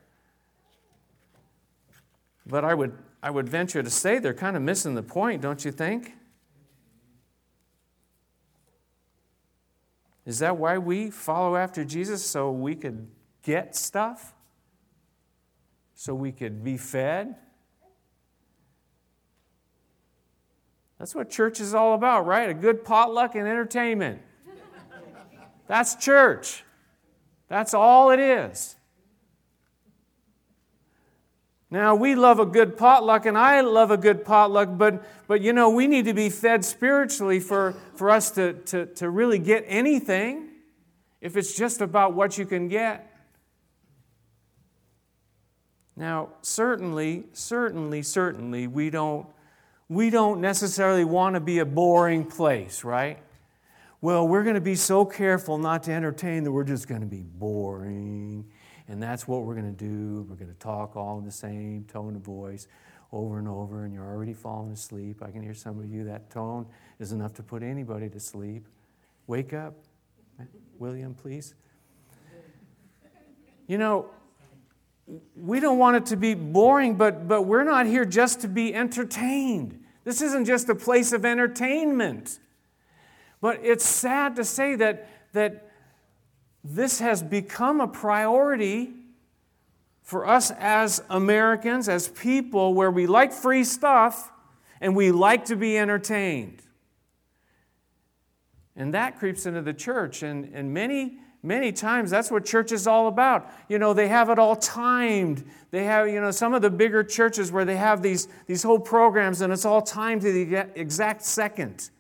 But 2.45 2.65
I 2.65 2.73
would, 2.73 2.97
I 3.23 3.31
would 3.31 3.47
venture 3.47 3.81
to 3.81 3.89
say 3.89 4.19
they're 4.19 4.33
kind 4.33 4.57
of 4.57 4.61
missing 4.61 4.95
the 4.95 5.03
point, 5.03 5.41
don't 5.41 5.63
you 5.63 5.71
think? 5.71 6.13
Is 10.25 10.39
that 10.39 10.57
why 10.57 10.77
we 10.77 11.09
follow 11.09 11.55
after 11.55 11.85
Jesus? 11.85 12.25
So 12.25 12.51
we 12.51 12.75
could 12.75 13.07
get 13.43 13.75
stuff? 13.75 14.34
So 15.95 16.13
we 16.13 16.31
could 16.31 16.63
be 16.63 16.77
fed. 16.77 17.35
That's 20.99 21.15
what 21.15 21.29
church 21.29 21.59
is 21.59 21.73
all 21.73 21.93
about, 21.93 22.25
right? 22.25 22.49
A 22.49 22.53
good 22.53 22.85
potluck 22.85 23.35
and 23.35 23.47
entertainment. 23.47 24.21
That's 25.67 25.95
church. 25.95 26.63
That's 27.47 27.73
all 27.73 28.11
it 28.11 28.19
is. 28.19 28.75
Now, 31.71 31.95
we 31.95 32.15
love 32.15 32.39
a 32.39 32.45
good 32.45 32.77
potluck, 32.77 33.25
and 33.25 33.37
I 33.37 33.61
love 33.61 33.91
a 33.91 33.97
good 33.97 34.23
potluck, 34.23 34.69
but, 34.77 35.03
but 35.27 35.41
you 35.41 35.51
know, 35.51 35.69
we 35.69 35.87
need 35.87 36.05
to 36.05 36.13
be 36.13 36.29
fed 36.29 36.63
spiritually 36.63 37.39
for, 37.39 37.75
for 37.95 38.09
us 38.09 38.31
to, 38.31 38.53
to, 38.53 38.85
to 38.85 39.09
really 39.09 39.39
get 39.39 39.65
anything 39.67 40.49
if 41.19 41.35
it's 41.35 41.55
just 41.55 41.81
about 41.81 42.13
what 42.13 42.37
you 42.37 42.45
can 42.45 42.67
get. 42.67 43.14
Now, 45.95 46.29
certainly, 46.41 47.25
certainly, 47.33 48.01
certainly, 48.01 48.67
we 48.67 48.89
don't, 48.89 49.27
we 49.87 50.09
don't 50.09 50.41
necessarily 50.41 51.05
want 51.05 51.35
to 51.35 51.39
be 51.39 51.59
a 51.59 51.65
boring 51.65 52.25
place, 52.25 52.83
right? 52.83 53.19
Well, 54.01 54.27
we're 54.27 54.43
going 54.43 54.55
to 54.55 54.61
be 54.61 54.75
so 54.75 55.05
careful 55.05 55.57
not 55.57 55.83
to 55.83 55.91
entertain 55.91 56.43
that 56.43 56.51
we're 56.51 56.63
just 56.65 56.87
going 56.87 57.01
to 57.01 57.07
be 57.07 57.21
boring. 57.21 58.45
And 58.87 59.01
that's 59.01 59.27
what 59.27 59.43
we're 59.43 59.55
going 59.55 59.73
to 59.73 59.85
do. 59.85 60.27
We're 60.29 60.35
going 60.35 60.51
to 60.51 60.59
talk 60.59 60.95
all 60.95 61.17
in 61.17 61.25
the 61.25 61.31
same 61.31 61.85
tone 61.85 62.15
of 62.15 62.21
voice 62.21 62.67
over 63.11 63.39
and 63.39 63.47
over, 63.47 63.85
and 63.85 63.93
you're 63.93 64.05
already 64.05 64.33
falling 64.33 64.73
asleep. 64.73 65.23
I 65.23 65.31
can 65.31 65.41
hear 65.41 65.53
some 65.53 65.79
of 65.79 65.85
you, 65.85 66.03
that 66.03 66.29
tone 66.29 66.65
is 66.99 67.13
enough 67.13 67.33
to 67.35 67.43
put 67.43 67.63
anybody 67.63 68.09
to 68.09 68.19
sleep. 68.19 68.67
Wake 69.27 69.53
up, 69.53 69.73
William, 70.77 71.13
please. 71.13 71.55
You 73.67 73.77
know, 73.77 74.09
we 75.35 75.59
don't 75.59 75.77
want 75.77 75.97
it 75.97 76.05
to 76.07 76.17
be 76.17 76.33
boring, 76.33 76.95
but, 76.95 77.27
but 77.27 77.43
we're 77.43 77.63
not 77.63 77.85
here 77.85 78.05
just 78.05 78.41
to 78.41 78.47
be 78.47 78.73
entertained. 78.73 79.83
This 80.03 80.21
isn't 80.21 80.45
just 80.45 80.69
a 80.69 80.75
place 80.75 81.13
of 81.13 81.25
entertainment. 81.25 82.39
But 83.41 83.59
it's 83.63 83.85
sad 83.85 84.35
to 84.37 84.43
say 84.43 84.75
that, 84.75 85.09
that 85.33 85.71
this 86.63 86.99
has 86.99 87.21
become 87.21 87.81
a 87.81 87.87
priority 87.87 88.93
for 90.01 90.27
us 90.27 90.51
as 90.51 91.03
Americans, 91.09 91.89
as 91.89 92.07
people, 92.07 92.73
where 92.73 92.91
we 92.91 93.07
like 93.07 93.31
free 93.33 93.63
stuff 93.63 94.31
and 94.81 94.95
we 94.95 95.11
like 95.11 95.45
to 95.45 95.55
be 95.55 95.77
entertained. 95.77 96.61
And 98.75 98.93
that 98.93 99.17
creeps 99.17 99.45
into 99.45 99.61
the 99.61 99.73
church. 99.73 100.21
And, 100.21 100.51
and 100.53 100.73
many, 100.73 101.19
many 101.45 101.71
times 101.71 102.09
that's 102.09 102.31
what 102.31 102.43
church 102.43 102.71
is 102.71 102.87
all 102.87 103.07
about. 103.07 103.49
You 103.69 103.79
know, 103.79 103.93
they 103.93 104.07
have 104.07 104.29
it 104.29 104.39
all 104.39 104.55
timed. 104.55 105.45
They 105.71 105.85
have, 105.85 106.09
you 106.09 106.19
know, 106.19 106.31
some 106.31 106.53
of 106.53 106.61
the 106.61 106.69
bigger 106.69 107.03
churches 107.03 107.51
where 107.51 107.65
they 107.65 107.77
have 107.77 108.01
these, 108.01 108.27
these 108.47 108.63
whole 108.63 108.79
programs 108.79 109.41
and 109.41 109.53
it's 109.53 109.65
all 109.65 109.81
timed 109.81 110.21
to 110.23 110.31
the 110.31 110.67
exact 110.75 111.21
second. 111.23 111.91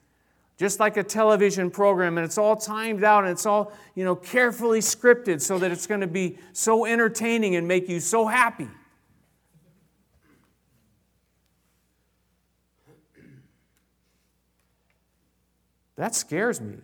Just 0.57 0.79
like 0.79 0.95
a 0.95 1.03
television 1.03 1.69
program, 1.69 2.17
and 2.17 2.23
it's 2.23 2.37
all 2.37 2.55
timed 2.55 3.03
out 3.03 3.25
and 3.25 3.31
it's 3.31 3.45
all, 3.45 3.73
you 3.93 4.05
know, 4.05 4.15
carefully 4.15 4.79
scripted 4.79 5.41
so 5.41 5.59
that 5.59 5.69
it's 5.69 5.85
going 5.85 5.99
to 5.99 6.07
be 6.07 6.37
so 6.53 6.85
entertaining 6.85 7.57
and 7.57 7.67
make 7.67 7.89
you 7.89 7.99
so 7.99 8.25
happy. 8.25 8.69
That 15.97 16.15
scares 16.15 16.59
me. 16.61 16.77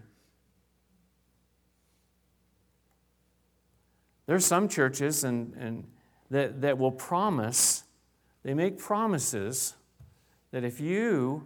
There's 4.31 4.45
some 4.45 4.69
churches 4.69 5.25
and, 5.25 5.53
and 5.59 5.85
that, 6.29 6.61
that 6.61 6.77
will 6.77 6.93
promise, 6.93 7.83
they 8.43 8.53
make 8.53 8.79
promises 8.79 9.75
that 10.51 10.63
if 10.63 10.79
you 10.79 11.45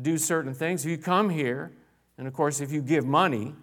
do 0.00 0.16
certain 0.16 0.54
things, 0.54 0.84
if 0.84 0.90
you 0.92 0.98
come 0.98 1.30
here, 1.30 1.72
and 2.16 2.28
of 2.28 2.32
course, 2.32 2.60
if 2.60 2.70
you 2.70 2.80
give 2.80 3.04
money, 3.04 3.56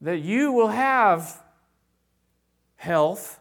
that 0.00 0.20
you 0.20 0.52
will 0.52 0.68
have 0.68 1.42
health, 2.76 3.40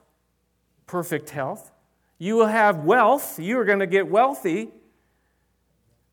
perfect 0.88 1.30
health. 1.30 1.72
You 2.18 2.38
will 2.38 2.48
have 2.48 2.80
wealth. 2.80 3.38
You 3.38 3.60
are 3.60 3.66
going 3.66 3.78
to 3.78 3.86
get 3.86 4.08
wealthy 4.08 4.72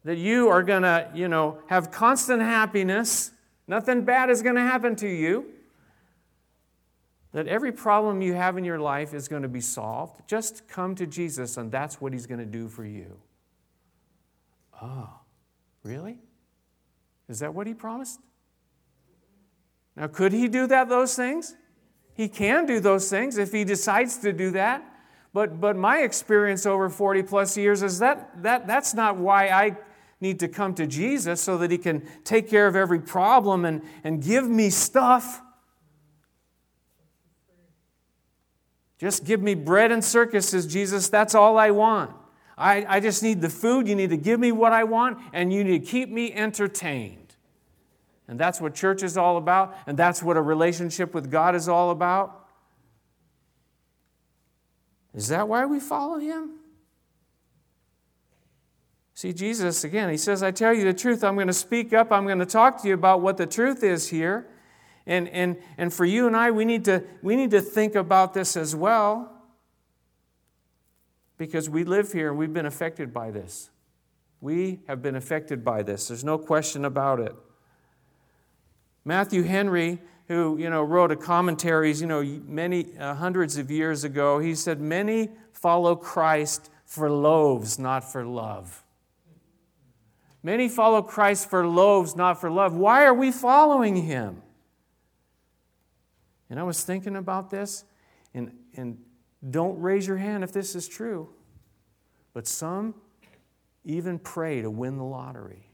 that 0.04 0.18
you 0.18 0.50
are 0.50 0.62
going 0.62 0.82
to, 0.82 1.08
you 1.14 1.28
know, 1.28 1.60
have 1.68 1.90
constant 1.90 2.42
happiness. 2.42 3.30
Nothing 3.66 4.04
bad 4.04 4.28
is 4.28 4.42
going 4.42 4.56
to 4.56 4.60
happen 4.60 4.94
to 4.96 5.08
you. 5.08 5.46
That 7.32 7.48
every 7.48 7.72
problem 7.72 8.20
you 8.20 8.34
have 8.34 8.58
in 8.58 8.64
your 8.64 8.78
life 8.78 9.14
is 9.14 9.26
going 9.26 9.42
to 9.42 9.48
be 9.48 9.60
solved. 9.60 10.20
Just 10.28 10.68
come 10.68 10.94
to 10.96 11.06
Jesus, 11.06 11.56
and 11.56 11.72
that's 11.72 12.00
what 12.00 12.12
He's 12.12 12.26
going 12.26 12.40
to 12.40 12.46
do 12.46 12.68
for 12.68 12.84
you. 12.84 13.18
Oh, 14.82 15.08
really? 15.82 16.18
Is 17.28 17.38
that 17.38 17.54
what 17.54 17.66
He 17.66 17.74
promised? 17.74 18.20
Now, 19.96 20.08
could 20.08 20.32
He 20.32 20.48
do 20.48 20.66
that, 20.66 20.88
those 20.88 21.14
things? 21.16 21.56
He 22.14 22.28
can 22.28 22.66
do 22.66 22.80
those 22.80 23.08
things 23.08 23.38
if 23.38 23.52
He 23.52 23.64
decides 23.64 24.18
to 24.18 24.32
do 24.32 24.50
that. 24.50 24.84
But, 25.32 25.60
but 25.60 25.76
my 25.76 26.00
experience 26.00 26.66
over 26.66 26.90
40 26.90 27.22
plus 27.22 27.56
years 27.56 27.82
is 27.82 27.98
that, 28.00 28.42
that 28.42 28.66
that's 28.66 28.92
not 28.92 29.16
why 29.16 29.48
I 29.48 29.78
need 30.20 30.38
to 30.40 30.48
come 30.48 30.74
to 30.74 30.86
Jesus 30.86 31.40
so 31.40 31.56
that 31.58 31.70
He 31.70 31.78
can 31.78 32.06
take 32.24 32.50
care 32.50 32.66
of 32.66 32.76
every 32.76 33.00
problem 33.00 33.64
and, 33.64 33.82
and 34.04 34.22
give 34.22 34.48
me 34.48 34.68
stuff. 34.68 35.40
Just 39.02 39.24
give 39.24 39.42
me 39.42 39.56
bread 39.56 39.90
and 39.90 40.04
circuses, 40.04 40.64
Jesus. 40.64 41.08
That's 41.08 41.34
all 41.34 41.58
I 41.58 41.72
want. 41.72 42.12
I, 42.56 42.86
I 42.88 43.00
just 43.00 43.20
need 43.20 43.40
the 43.40 43.48
food. 43.48 43.88
You 43.88 43.96
need 43.96 44.10
to 44.10 44.16
give 44.16 44.38
me 44.38 44.52
what 44.52 44.72
I 44.72 44.84
want, 44.84 45.18
and 45.32 45.52
you 45.52 45.64
need 45.64 45.84
to 45.84 45.84
keep 45.84 46.08
me 46.08 46.32
entertained. 46.32 47.34
And 48.28 48.38
that's 48.38 48.60
what 48.60 48.76
church 48.76 49.02
is 49.02 49.16
all 49.16 49.38
about, 49.38 49.76
and 49.88 49.98
that's 49.98 50.22
what 50.22 50.36
a 50.36 50.40
relationship 50.40 51.14
with 51.14 51.32
God 51.32 51.56
is 51.56 51.68
all 51.68 51.90
about. 51.90 52.46
Is 55.14 55.26
that 55.26 55.48
why 55.48 55.66
we 55.66 55.80
follow 55.80 56.20
Him? 56.20 56.60
See, 59.14 59.32
Jesus, 59.32 59.82
again, 59.82 60.10
he 60.10 60.16
says, 60.16 60.44
I 60.44 60.52
tell 60.52 60.72
you 60.72 60.84
the 60.84 60.94
truth. 60.94 61.24
I'm 61.24 61.34
going 61.34 61.48
to 61.48 61.52
speak 61.52 61.92
up. 61.92 62.12
I'm 62.12 62.26
going 62.26 62.38
to 62.38 62.46
talk 62.46 62.80
to 62.82 62.88
you 62.88 62.94
about 62.94 63.20
what 63.20 63.36
the 63.36 63.46
truth 63.46 63.82
is 63.82 64.10
here. 64.10 64.46
And, 65.06 65.28
and, 65.28 65.56
and 65.76 65.92
for 65.92 66.04
you 66.04 66.26
and 66.26 66.36
I, 66.36 66.50
we 66.50 66.64
need, 66.64 66.84
to, 66.84 67.02
we 67.22 67.36
need 67.36 67.50
to 67.50 67.60
think 67.60 67.94
about 67.94 68.34
this 68.34 68.56
as 68.56 68.74
well 68.74 69.32
because 71.38 71.68
we 71.68 71.84
live 71.84 72.12
here 72.12 72.28
and 72.28 72.38
we've 72.38 72.52
been 72.52 72.66
affected 72.66 73.12
by 73.12 73.30
this. 73.30 73.70
We 74.40 74.80
have 74.86 75.02
been 75.02 75.16
affected 75.16 75.64
by 75.64 75.82
this. 75.82 76.08
There's 76.08 76.24
no 76.24 76.38
question 76.38 76.84
about 76.84 77.20
it. 77.20 77.34
Matthew 79.04 79.42
Henry, 79.42 80.00
who 80.28 80.56
you 80.58 80.70
know 80.70 80.82
wrote 80.82 81.10
a 81.10 81.16
commentaries, 81.16 82.00
you 82.00 82.06
know, 82.06 82.22
many 82.22 82.96
uh, 82.98 83.14
hundreds 83.14 83.58
of 83.58 83.70
years 83.70 84.04
ago, 84.04 84.38
he 84.38 84.54
said, 84.54 84.80
"Many 84.80 85.30
follow 85.52 85.96
Christ 85.96 86.70
for 86.84 87.10
loaves, 87.10 87.78
not 87.78 88.10
for 88.10 88.24
love." 88.24 88.84
Many 90.42 90.68
follow 90.68 91.02
Christ 91.02 91.48
for 91.48 91.66
loaves, 91.66 92.16
not 92.16 92.40
for 92.40 92.50
love. 92.50 92.74
Why 92.74 93.04
are 93.04 93.14
we 93.14 93.30
following 93.30 93.96
him? 93.96 94.42
And 96.52 96.60
I 96.60 96.64
was 96.64 96.84
thinking 96.84 97.16
about 97.16 97.48
this, 97.48 97.86
and, 98.34 98.52
and 98.76 98.98
don't 99.50 99.80
raise 99.80 100.06
your 100.06 100.18
hand 100.18 100.44
if 100.44 100.52
this 100.52 100.76
is 100.76 100.86
true, 100.86 101.30
but 102.34 102.46
some 102.46 102.94
even 103.86 104.18
pray 104.18 104.60
to 104.60 104.68
win 104.68 104.98
the 104.98 105.02
lottery. 105.02 105.70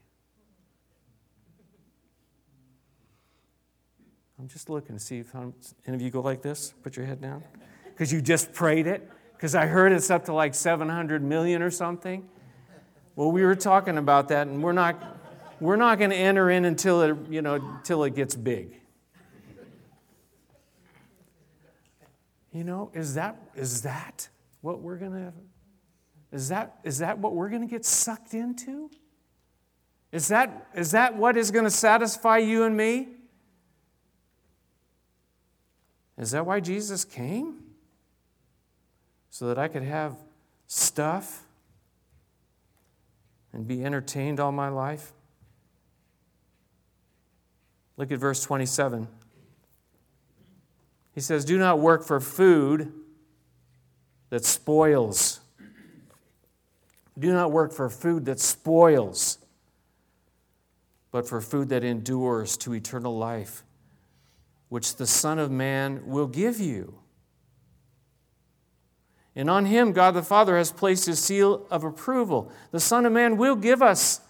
I'm 4.39 4.47
just 4.47 4.69
looking 4.69 4.95
to 4.95 5.03
see 5.03 5.19
if 5.19 5.35
I'm, 5.35 5.53
any 5.85 5.95
of 5.97 6.01
you 6.01 6.11
go 6.11 6.21
like 6.21 6.41
this. 6.41 6.73
Put 6.81 6.95
your 6.95 7.05
head 7.05 7.19
down. 7.19 7.43
Because 7.83 8.13
you 8.13 8.21
just 8.21 8.53
prayed 8.53 8.87
it. 8.87 9.05
Because 9.33 9.55
I 9.55 9.65
heard 9.65 9.91
it's 9.91 10.09
up 10.09 10.23
to 10.25 10.33
like 10.33 10.55
700 10.55 11.21
million 11.21 11.61
or 11.61 11.71
something. 11.71 12.25
Well, 13.17 13.33
we 13.33 13.43
were 13.43 13.55
talking 13.55 13.97
about 13.97 14.29
that, 14.29 14.47
and 14.47 14.63
we're 14.63 14.71
not, 14.71 15.19
we're 15.59 15.75
not 15.75 15.99
going 15.99 16.11
to 16.11 16.15
enter 16.15 16.49
in 16.49 16.63
until 16.63 17.01
it, 17.01 17.17
you 17.29 17.41
know, 17.41 17.55
until 17.55 18.05
it 18.05 18.15
gets 18.15 18.33
big. 18.33 18.79
You 22.51 22.63
know, 22.63 22.91
is 22.93 23.13
that, 23.15 23.37
is 23.55 23.83
that 23.83 24.27
what 24.61 24.79
we're 24.79 24.97
going 24.97 25.11
to, 25.11 25.33
is 26.31 26.49
that, 26.49 26.79
is 26.83 26.99
that 26.99 27.19
what 27.19 27.33
we're 27.33 27.49
going 27.49 27.61
to 27.61 27.67
get 27.67 27.85
sucked 27.85 28.33
into? 28.33 28.89
Is 30.11 30.27
that, 30.29 30.67
is 30.75 30.91
that 30.91 31.15
what 31.15 31.37
is 31.37 31.51
going 31.51 31.65
to 31.65 31.71
satisfy 31.71 32.39
you 32.39 32.63
and 32.63 32.75
me? 32.75 33.09
Is 36.17 36.31
that 36.31 36.45
why 36.45 36.59
Jesus 36.59 37.05
came? 37.05 37.63
So 39.29 39.47
that 39.47 39.59
I 39.59 39.67
could 39.67 39.83
have 39.83 40.17
stuff 40.67 41.45
and 43.53 43.67
be 43.67 43.85
entertained 43.85 44.39
all 44.39 44.51
my 44.51 44.69
life? 44.69 45.13
Look 47.95 48.11
at 48.11 48.19
verse 48.19 48.43
27. 48.43 49.07
He 51.13 51.21
says, 51.21 51.45
Do 51.45 51.57
not 51.57 51.79
work 51.79 52.03
for 52.03 52.19
food 52.19 52.91
that 54.29 54.45
spoils. 54.45 55.39
Do 57.17 57.33
not 57.33 57.51
work 57.51 57.73
for 57.73 57.89
food 57.89 58.25
that 58.25 58.39
spoils, 58.39 59.39
but 61.11 61.27
for 61.27 61.41
food 61.41 61.69
that 61.69 61.83
endures 61.83 62.55
to 62.57 62.73
eternal 62.73 63.17
life, 63.17 63.63
which 64.69 64.95
the 64.95 65.07
Son 65.07 65.37
of 65.39 65.51
Man 65.51 66.05
will 66.05 66.27
give 66.27 66.59
you. 66.59 66.99
And 69.35 69.49
on 69.49 69.65
him, 69.65 69.91
God 69.91 70.11
the 70.11 70.23
Father 70.23 70.57
has 70.57 70.71
placed 70.71 71.05
his 71.05 71.19
seal 71.19 71.65
of 71.69 71.83
approval. 71.83 72.51
The 72.71 72.79
Son 72.79 73.05
of 73.05 73.11
Man 73.11 73.37
will 73.37 73.55
give 73.55 73.81
us 73.81 74.21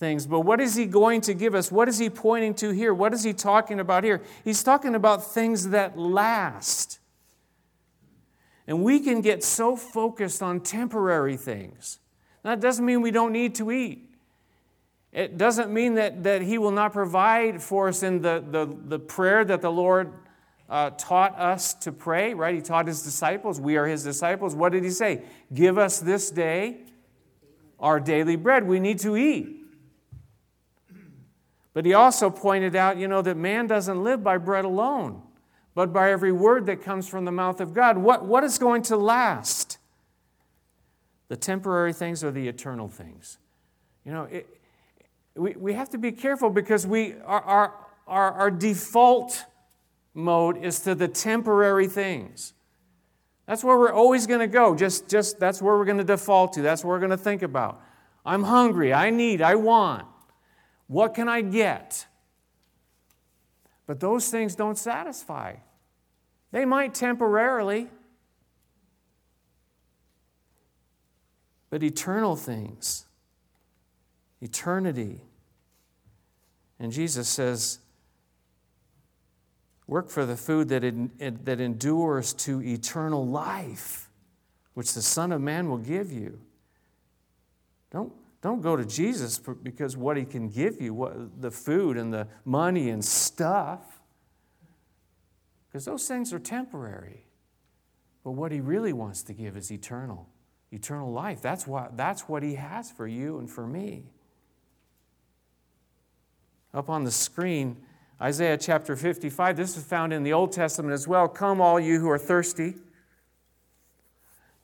things, 0.00 0.26
but 0.26 0.40
what 0.40 0.60
is 0.60 0.74
he 0.74 0.86
going 0.86 1.20
to 1.20 1.34
give 1.34 1.54
us? 1.54 1.70
What 1.70 1.86
is 1.86 1.98
he 1.98 2.08
pointing 2.08 2.54
to 2.54 2.70
here? 2.70 2.94
What 2.94 3.12
is 3.12 3.22
he 3.22 3.34
talking 3.34 3.78
about 3.78 4.02
here? 4.02 4.22
He's 4.42 4.62
talking 4.62 4.94
about 4.94 5.22
things 5.22 5.68
that 5.68 5.98
last. 5.98 6.98
And 8.66 8.82
we 8.82 9.00
can 9.00 9.20
get 9.20 9.44
so 9.44 9.76
focused 9.76 10.42
on 10.42 10.60
temporary 10.60 11.36
things. 11.36 11.98
That 12.42 12.60
doesn't 12.60 12.84
mean 12.84 13.02
we 13.02 13.10
don't 13.10 13.32
need 13.32 13.54
to 13.56 13.70
eat. 13.70 14.08
It 15.12 15.36
doesn't 15.36 15.70
mean 15.70 15.96
that, 15.96 16.22
that 16.22 16.40
he 16.40 16.56
will 16.56 16.70
not 16.70 16.94
provide 16.94 17.62
for 17.62 17.88
us 17.88 18.02
in 18.02 18.22
the, 18.22 18.42
the, 18.48 18.74
the 18.86 18.98
prayer 18.98 19.44
that 19.44 19.60
the 19.60 19.70
Lord 19.70 20.14
uh, 20.70 20.90
taught 20.90 21.38
us 21.38 21.74
to 21.74 21.92
pray, 21.92 22.32
right? 22.32 22.54
He 22.54 22.62
taught 22.62 22.86
his 22.86 23.02
disciples. 23.02 23.60
We 23.60 23.76
are 23.76 23.86
his 23.86 24.02
disciples. 24.02 24.54
What 24.54 24.72
did 24.72 24.82
he 24.82 24.90
say? 24.90 25.24
Give 25.52 25.76
us 25.76 26.00
this 26.00 26.30
day 26.30 26.78
our 27.78 28.00
daily 28.00 28.36
bread. 28.36 28.66
We 28.66 28.80
need 28.80 29.00
to 29.00 29.16
eat. 29.16 29.59
But 31.72 31.84
he 31.84 31.94
also 31.94 32.30
pointed 32.30 32.74
out, 32.74 32.96
you 32.96 33.06
know, 33.06 33.22
that 33.22 33.36
man 33.36 33.66
doesn't 33.66 34.02
live 34.02 34.24
by 34.24 34.38
bread 34.38 34.64
alone, 34.64 35.22
but 35.74 35.92
by 35.92 36.10
every 36.10 36.32
word 36.32 36.66
that 36.66 36.82
comes 36.82 37.08
from 37.08 37.24
the 37.24 37.32
mouth 37.32 37.60
of 37.60 37.72
God. 37.72 37.96
What, 37.96 38.24
what 38.24 38.42
is 38.42 38.58
going 38.58 38.82
to 38.82 38.96
last? 38.96 39.78
The 41.28 41.36
temporary 41.36 41.92
things 41.92 42.24
or 42.24 42.32
the 42.32 42.48
eternal 42.48 42.88
things? 42.88 43.38
You 44.04 44.12
know, 44.12 44.24
it, 44.24 44.48
we, 45.36 45.52
we 45.52 45.74
have 45.74 45.90
to 45.90 45.98
be 45.98 46.10
careful 46.10 46.50
because 46.50 46.86
we, 46.86 47.14
our, 47.24 47.42
our, 47.42 47.74
our, 48.08 48.32
our 48.32 48.50
default 48.50 49.44
mode 50.12 50.56
is 50.58 50.80
to 50.80 50.94
the 50.96 51.06
temporary 51.06 51.86
things. 51.86 52.52
That's 53.46 53.62
where 53.62 53.78
we're 53.78 53.92
always 53.92 54.26
going 54.26 54.40
to 54.40 54.46
go. 54.46 54.74
Just, 54.74 55.08
just 55.08 55.38
that's 55.38 55.62
where 55.62 55.76
we're 55.76 55.84
going 55.84 55.98
to 55.98 56.04
default 56.04 56.52
to. 56.54 56.62
That's 56.62 56.84
what 56.84 56.90
we're 56.90 56.98
going 56.98 57.10
to 57.10 57.16
think 57.16 57.42
about. 57.42 57.80
I'm 58.24 58.42
hungry. 58.42 58.92
I 58.92 59.10
need. 59.10 59.40
I 59.40 59.54
want. 59.54 60.06
What 60.90 61.14
can 61.14 61.28
I 61.28 61.40
get? 61.40 62.04
But 63.86 64.00
those 64.00 64.28
things 64.28 64.56
don't 64.56 64.76
satisfy. 64.76 65.54
They 66.50 66.64
might 66.64 66.94
temporarily, 66.94 67.86
but 71.70 71.84
eternal 71.84 72.34
things, 72.34 73.06
eternity. 74.40 75.20
And 76.80 76.90
Jesus 76.90 77.28
says, 77.28 77.78
Work 79.86 80.10
for 80.10 80.26
the 80.26 80.36
food 80.36 80.70
that, 80.70 80.82
that 81.44 81.60
endures 81.60 82.32
to 82.32 82.60
eternal 82.62 83.24
life, 83.24 84.10
which 84.74 84.94
the 84.94 85.02
Son 85.02 85.30
of 85.30 85.40
Man 85.40 85.68
will 85.68 85.78
give 85.78 86.10
you. 86.10 86.40
Don't, 87.92 88.12
don't 88.42 88.62
go 88.62 88.74
to 88.74 88.84
Jesus 88.84 89.38
because 89.38 89.96
what 89.96 90.16
he 90.16 90.24
can 90.24 90.48
give 90.48 90.80
you, 90.80 90.94
what, 90.94 91.40
the 91.40 91.50
food 91.50 91.96
and 91.96 92.12
the 92.12 92.26
money 92.44 92.88
and 92.88 93.04
stuff, 93.04 94.00
because 95.68 95.84
those 95.84 96.08
things 96.08 96.32
are 96.32 96.38
temporary. 96.38 97.26
But 98.24 98.32
what 98.32 98.50
he 98.50 98.60
really 98.60 98.92
wants 98.92 99.22
to 99.24 99.34
give 99.34 99.56
is 99.56 99.70
eternal, 99.70 100.28
eternal 100.72 101.12
life. 101.12 101.42
That's 101.42 101.66
what, 101.66 101.96
that's 101.96 102.22
what 102.22 102.42
he 102.42 102.54
has 102.54 102.90
for 102.90 103.06
you 103.06 103.38
and 103.38 103.48
for 103.48 103.66
me. 103.66 104.04
Up 106.72 106.88
on 106.88 107.04
the 107.04 107.10
screen, 107.10 107.76
Isaiah 108.20 108.56
chapter 108.56 108.96
55. 108.96 109.56
This 109.56 109.76
is 109.76 109.84
found 109.84 110.12
in 110.12 110.22
the 110.22 110.32
Old 110.32 110.52
Testament 110.52 110.92
as 110.92 111.08
well. 111.08 111.28
Come, 111.28 111.60
all 111.60 111.80
you 111.80 112.00
who 112.00 112.08
are 112.10 112.18
thirsty. 112.18 112.74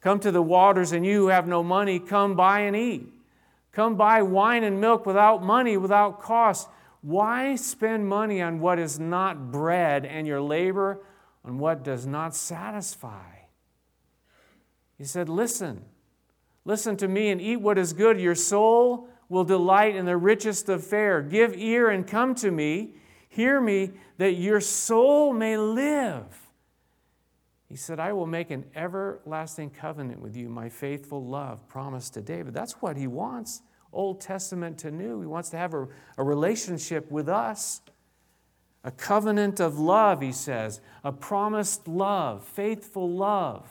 Come 0.00 0.20
to 0.20 0.30
the 0.30 0.42
waters, 0.42 0.92
and 0.92 1.04
you 1.04 1.22
who 1.22 1.28
have 1.28 1.48
no 1.48 1.62
money, 1.62 1.98
come 1.98 2.36
buy 2.36 2.60
and 2.60 2.76
eat. 2.76 3.08
Come 3.76 3.96
buy 3.96 4.22
wine 4.22 4.64
and 4.64 4.80
milk 4.80 5.04
without 5.04 5.42
money, 5.42 5.76
without 5.76 6.22
cost. 6.22 6.66
Why 7.02 7.56
spend 7.56 8.08
money 8.08 8.40
on 8.40 8.58
what 8.58 8.78
is 8.78 8.98
not 8.98 9.52
bread 9.52 10.06
and 10.06 10.26
your 10.26 10.40
labor 10.40 11.04
on 11.44 11.58
what 11.58 11.84
does 11.84 12.06
not 12.06 12.34
satisfy? 12.34 13.34
He 14.96 15.04
said, 15.04 15.28
Listen, 15.28 15.84
listen 16.64 16.96
to 16.96 17.06
me 17.06 17.28
and 17.28 17.38
eat 17.38 17.58
what 17.58 17.76
is 17.76 17.92
good. 17.92 18.18
Your 18.18 18.34
soul 18.34 19.10
will 19.28 19.44
delight 19.44 19.94
in 19.94 20.06
the 20.06 20.16
richest 20.16 20.70
of 20.70 20.82
fare. 20.82 21.20
Give 21.20 21.54
ear 21.54 21.90
and 21.90 22.06
come 22.06 22.34
to 22.36 22.50
me. 22.50 22.94
Hear 23.28 23.60
me, 23.60 23.90
that 24.16 24.36
your 24.36 24.62
soul 24.62 25.34
may 25.34 25.58
live. 25.58 26.46
He 27.68 27.76
said, 27.76 27.98
I 27.98 28.12
will 28.12 28.26
make 28.26 28.50
an 28.50 28.64
everlasting 28.74 29.70
covenant 29.70 30.20
with 30.20 30.36
you, 30.36 30.48
my 30.48 30.68
faithful 30.68 31.24
love 31.24 31.66
promised 31.68 32.14
to 32.14 32.22
David. 32.22 32.54
That's 32.54 32.74
what 32.74 32.96
he 32.96 33.06
wants, 33.06 33.62
Old 33.96 34.20
Testament 34.20 34.78
to 34.78 34.90
New. 34.90 35.20
He 35.20 35.26
wants 35.26 35.50
to 35.50 35.56
have 35.56 35.74
a, 35.74 35.88
a 36.18 36.22
relationship 36.22 37.10
with 37.10 37.28
us. 37.28 37.80
A 38.84 38.90
covenant 38.92 39.58
of 39.58 39.80
love, 39.80 40.20
he 40.20 40.30
says, 40.30 40.80
a 41.02 41.10
promised 41.10 41.88
love, 41.88 42.44
faithful 42.44 43.10
love. 43.10 43.68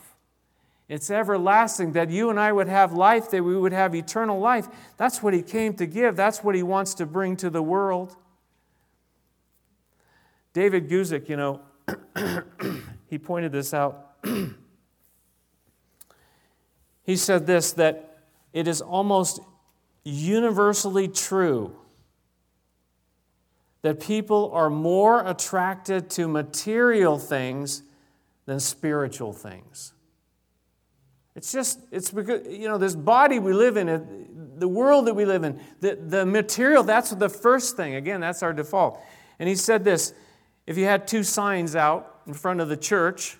It's 0.88 1.10
everlasting 1.10 1.92
that 1.92 2.10
you 2.10 2.28
and 2.28 2.38
I 2.38 2.52
would 2.52 2.68
have 2.68 2.92
life, 2.92 3.30
that 3.30 3.42
we 3.42 3.56
would 3.56 3.72
have 3.72 3.94
eternal 3.94 4.38
life. 4.38 4.68
That's 4.98 5.22
what 5.22 5.32
he 5.32 5.40
came 5.42 5.74
to 5.74 5.86
give, 5.86 6.16
that's 6.16 6.44
what 6.44 6.54
he 6.54 6.62
wants 6.62 6.92
to 6.94 7.06
bring 7.06 7.36
to 7.38 7.48
the 7.48 7.62
world. 7.62 8.14
David 10.52 10.88
Guzik, 10.88 11.28
you 11.28 11.36
know, 11.36 11.60
he 13.08 13.18
pointed 13.18 13.52
this 13.52 13.72
out. 13.74 14.16
he 17.04 17.16
said 17.16 17.46
this 17.46 17.72
that 17.72 18.22
it 18.52 18.68
is 18.68 18.80
almost 18.80 19.40
universally 20.06 21.08
true 21.08 21.74
that 23.82 24.00
people 24.00 24.50
are 24.52 24.70
more 24.70 25.26
attracted 25.26 26.08
to 26.10 26.28
material 26.28 27.18
things 27.18 27.82
than 28.46 28.60
spiritual 28.60 29.32
things. 29.32 29.92
It's 31.34 31.52
just, 31.52 31.80
it's 31.90 32.10
because, 32.10 32.46
you 32.46 32.68
know, 32.68 32.78
this 32.78 32.94
body 32.94 33.40
we 33.40 33.52
live 33.52 33.76
in, 33.76 34.54
the 34.56 34.68
world 34.68 35.06
that 35.06 35.14
we 35.14 35.24
live 35.24 35.42
in, 35.42 35.60
the, 35.80 35.96
the 35.96 36.24
material, 36.24 36.84
that's 36.84 37.10
the 37.10 37.28
first 37.28 37.76
thing. 37.76 37.96
Again, 37.96 38.20
that's 38.20 38.42
our 38.42 38.52
default. 38.52 39.00
And 39.38 39.48
he 39.48 39.56
said 39.56 39.84
this 39.84 40.14
if 40.66 40.78
you 40.78 40.84
had 40.84 41.06
two 41.06 41.22
signs 41.22 41.76
out 41.76 42.22
in 42.26 42.32
front 42.32 42.60
of 42.60 42.68
the 42.68 42.76
church, 42.76 43.36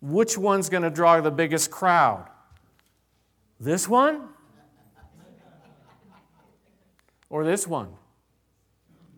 which 0.00 0.36
one's 0.36 0.68
going 0.68 0.82
to 0.82 0.90
draw 0.90 1.20
the 1.20 1.30
biggest 1.30 1.70
crowd? 1.70 2.28
This 3.60 3.88
one? 3.88 4.28
Or 7.32 7.44
this 7.44 7.66
one? 7.66 7.88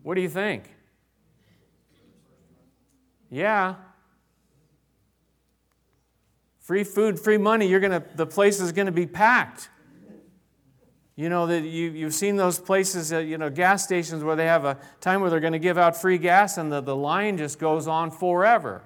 What 0.01 0.15
do 0.15 0.21
you 0.21 0.29
think? 0.29 0.73
Yeah. 3.29 3.75
Free 6.61 6.85
food, 6.85 7.19
free 7.19 7.37
money, 7.37 7.67
you're 7.67 7.81
gonna 7.81 8.01
the 8.15 8.25
place 8.25 8.61
is 8.61 8.71
gonna 8.71 8.93
be 8.93 9.05
packed. 9.05 9.69
You 11.17 11.27
know 11.27 11.45
that 11.47 11.63
you, 11.63 11.91
you've 11.91 12.13
seen 12.13 12.37
those 12.37 12.57
places, 12.57 13.11
uh, 13.11 13.17
you 13.17 13.37
know, 13.37 13.49
gas 13.49 13.83
stations 13.83 14.23
where 14.23 14.37
they 14.37 14.45
have 14.45 14.63
a 14.63 14.77
time 15.01 15.19
where 15.19 15.29
they're 15.29 15.41
going 15.41 15.53
to 15.53 15.59
give 15.59 15.77
out 15.77 15.95
free 15.95 16.17
gas 16.17 16.57
and 16.57 16.69
the, 16.69 16.81
the 16.81 16.95
line 16.95 17.37
just 17.37 17.57
goes 17.57 17.87
on 17.87 18.11
forever. 18.11 18.83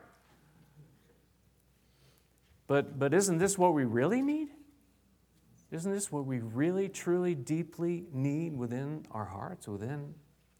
But, 2.68 3.00
but 3.00 3.16
isn't 3.16 3.40
this 3.40 3.58
what 3.58 3.74
we 3.74 3.84
really 3.84 4.22
need? 4.22 4.50
Isn't 5.72 5.92
this 5.92 6.12
what 6.12 6.26
we 6.26 6.40
really, 6.40 6.90
truly, 6.90 7.36
deeply 7.36 8.06
need 8.12 8.58
within 8.58 9.06
our 9.12 9.26
hearts, 9.26 9.68
within 9.68 10.16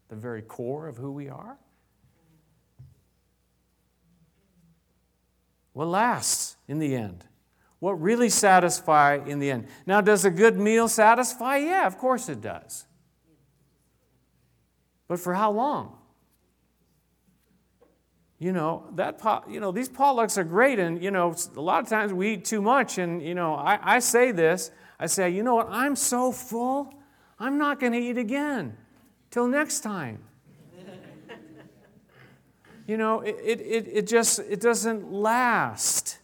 the 0.08 0.16
very 0.16 0.42
core 0.42 0.86
of 0.86 0.96
who 0.96 1.10
we 1.10 1.28
are? 1.28 1.58
What 5.72 5.88
lasts 5.88 6.56
in 6.68 6.78
the 6.78 6.94
end? 6.94 7.24
what 7.80 8.00
really 8.00 8.28
satisfy 8.28 9.18
in 9.26 9.38
the 9.38 9.50
end. 9.50 9.66
Now, 9.86 10.00
does 10.00 10.24
a 10.24 10.30
good 10.30 10.58
meal 10.58 10.86
satisfy? 10.86 11.56
Yeah, 11.56 11.86
of 11.86 11.98
course 11.98 12.28
it 12.28 12.40
does. 12.40 12.86
But 15.08 15.18
for 15.18 15.34
how 15.34 15.50
long? 15.50 15.96
You 18.38 18.52
know, 18.52 18.84
that 18.94 19.20
you 19.48 19.60
know, 19.60 19.72
these 19.72 19.88
potlucks 19.88 20.38
are 20.38 20.44
great, 20.44 20.78
and 20.78 21.02
you 21.02 21.10
know, 21.10 21.34
a 21.56 21.60
lot 21.60 21.82
of 21.82 21.88
times 21.88 22.12
we 22.12 22.34
eat 22.34 22.44
too 22.44 22.62
much, 22.62 22.96
and 22.96 23.22
you 23.22 23.34
know, 23.34 23.54
I, 23.54 23.96
I 23.96 23.98
say 23.98 24.30
this, 24.30 24.70
I 25.00 25.06
say, 25.06 25.30
you 25.30 25.42
know 25.42 25.54
what, 25.54 25.68
I'm 25.70 25.96
so 25.96 26.30
full, 26.30 26.92
I'm 27.38 27.56
not 27.56 27.80
gonna 27.80 27.96
eat 27.96 28.18
again 28.18 28.76
till 29.30 29.48
next 29.48 29.80
time. 29.80 30.18
you 32.86 32.98
know, 32.98 33.22
it, 33.22 33.36
it, 33.42 33.88
it 33.90 34.06
just 34.06 34.40
it 34.40 34.60
doesn't 34.60 35.10
last. 35.10 36.18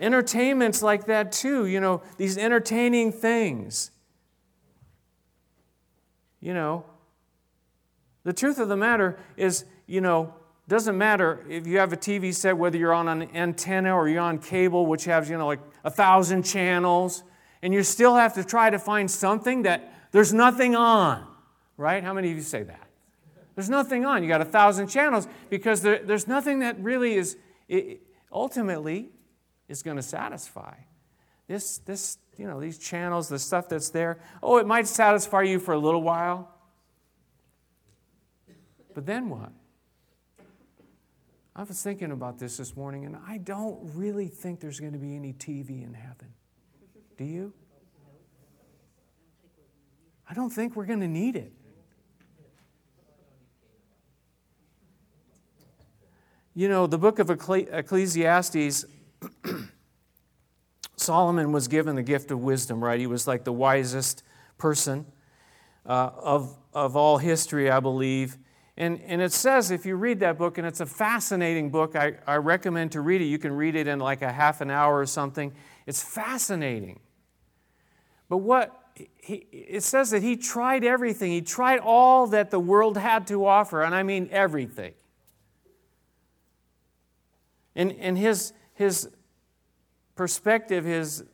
Entertainment's 0.00 0.80
like 0.80 1.06
that 1.06 1.32
too, 1.32 1.66
you 1.66 1.80
know, 1.80 2.02
these 2.18 2.38
entertaining 2.38 3.10
things. 3.10 3.90
You 6.40 6.54
know, 6.54 6.84
the 8.22 8.32
truth 8.32 8.60
of 8.60 8.68
the 8.68 8.76
matter 8.76 9.18
is, 9.36 9.64
you 9.88 10.00
know, 10.00 10.34
doesn't 10.68 10.96
matter 10.96 11.44
if 11.48 11.66
you 11.66 11.78
have 11.78 11.92
a 11.92 11.96
TV 11.96 12.32
set, 12.32 12.56
whether 12.56 12.78
you're 12.78 12.94
on 12.94 13.08
an 13.08 13.28
antenna 13.34 13.92
or 13.92 14.08
you're 14.08 14.22
on 14.22 14.38
cable, 14.38 14.86
which 14.86 15.04
has, 15.06 15.28
you 15.28 15.36
know, 15.36 15.48
like 15.48 15.60
a 15.82 15.90
thousand 15.90 16.44
channels, 16.44 17.24
and 17.62 17.74
you 17.74 17.82
still 17.82 18.16
have 18.16 18.34
to 18.34 18.44
try 18.44 18.70
to 18.70 18.78
find 18.78 19.10
something 19.10 19.62
that 19.62 19.92
there's 20.12 20.32
nothing 20.32 20.74
on, 20.74 21.26
right? 21.76 22.02
How 22.02 22.12
many 22.12 22.30
of 22.30 22.36
you 22.36 22.42
say 22.42 22.62
that? 22.62 22.88
There's 23.54 23.70
nothing 23.70 24.06
on. 24.06 24.22
You 24.22 24.28
got 24.28 24.40
a 24.40 24.46
thousand 24.46 24.88
channels 24.88 25.28
because 25.50 25.82
there, 25.82 25.98
there's 25.98 26.26
nothing 26.26 26.60
that 26.60 26.80
really 26.80 27.14
is, 27.14 27.36
it, 27.68 28.00
ultimately, 28.32 29.10
is 29.68 29.82
going 29.82 29.96
to 29.96 30.02
satisfy. 30.02 30.74
This, 31.46 31.78
this, 31.78 32.18
you 32.36 32.46
know, 32.46 32.60
these 32.60 32.78
channels, 32.78 33.28
the 33.28 33.38
stuff 33.38 33.68
that's 33.68 33.90
there, 33.90 34.18
oh, 34.42 34.58
it 34.58 34.66
might 34.66 34.86
satisfy 34.86 35.42
you 35.42 35.58
for 35.58 35.74
a 35.74 35.78
little 35.78 36.02
while. 36.02 36.54
But 38.94 39.04
then 39.04 39.28
what? 39.28 39.52
I 41.54 41.64
was 41.64 41.82
thinking 41.82 42.12
about 42.12 42.38
this 42.38 42.56
this 42.56 42.76
morning, 42.76 43.04
and 43.04 43.16
I 43.26 43.38
don't 43.38 43.90
really 43.94 44.28
think 44.28 44.60
there's 44.60 44.80
going 44.80 44.92
to 44.92 44.98
be 44.98 45.16
any 45.16 45.32
TV 45.32 45.84
in 45.84 45.92
heaven. 45.92 46.32
Do 47.20 47.26
you? 47.26 47.52
I 50.26 50.32
don't 50.32 50.48
think 50.48 50.74
we're 50.74 50.86
going 50.86 51.00
to 51.00 51.06
need 51.06 51.36
it. 51.36 51.52
You 56.54 56.70
know, 56.70 56.86
the 56.86 56.96
book 56.96 57.18
of 57.18 57.28
Ecclesiastes 57.28 58.86
Solomon 60.96 61.52
was 61.52 61.68
given 61.68 61.94
the 61.94 62.02
gift 62.02 62.30
of 62.30 62.40
wisdom, 62.40 62.82
right? 62.82 62.98
He 62.98 63.06
was 63.06 63.26
like 63.26 63.44
the 63.44 63.52
wisest 63.52 64.22
person 64.56 65.04
uh, 65.84 66.12
of, 66.16 66.56
of 66.72 66.96
all 66.96 67.18
history, 67.18 67.70
I 67.70 67.80
believe. 67.80 68.38
And, 68.78 68.98
and 69.02 69.20
it 69.20 69.34
says, 69.34 69.70
if 69.70 69.84
you 69.84 69.96
read 69.96 70.20
that 70.20 70.38
book, 70.38 70.56
and 70.56 70.66
it's 70.66 70.80
a 70.80 70.86
fascinating 70.86 71.68
book, 71.68 71.96
I, 71.96 72.14
I 72.26 72.36
recommend 72.36 72.92
to 72.92 73.02
read 73.02 73.20
it. 73.20 73.26
You 73.26 73.38
can 73.38 73.52
read 73.52 73.76
it 73.76 73.86
in 73.86 73.98
like 73.98 74.22
a 74.22 74.32
half 74.32 74.62
an 74.62 74.70
hour 74.70 74.98
or 74.98 75.04
something. 75.04 75.52
It's 75.86 76.02
fascinating. 76.02 77.00
But 78.30 78.38
what 78.38 78.80
he, 79.18 79.44
it 79.50 79.82
says 79.82 80.10
that 80.10 80.22
he 80.22 80.36
tried 80.36 80.84
everything, 80.84 81.32
he 81.32 81.42
tried 81.42 81.80
all 81.80 82.28
that 82.28 82.50
the 82.50 82.60
world 82.60 82.96
had 82.96 83.26
to 83.26 83.44
offer, 83.44 83.82
and 83.82 83.94
I 83.94 84.02
mean 84.02 84.28
everything. 84.30 84.94
And, 87.74 87.92
and 87.92 88.16
his, 88.16 88.52
his 88.74 89.08
perspective, 90.14 90.84
his, 90.84 91.24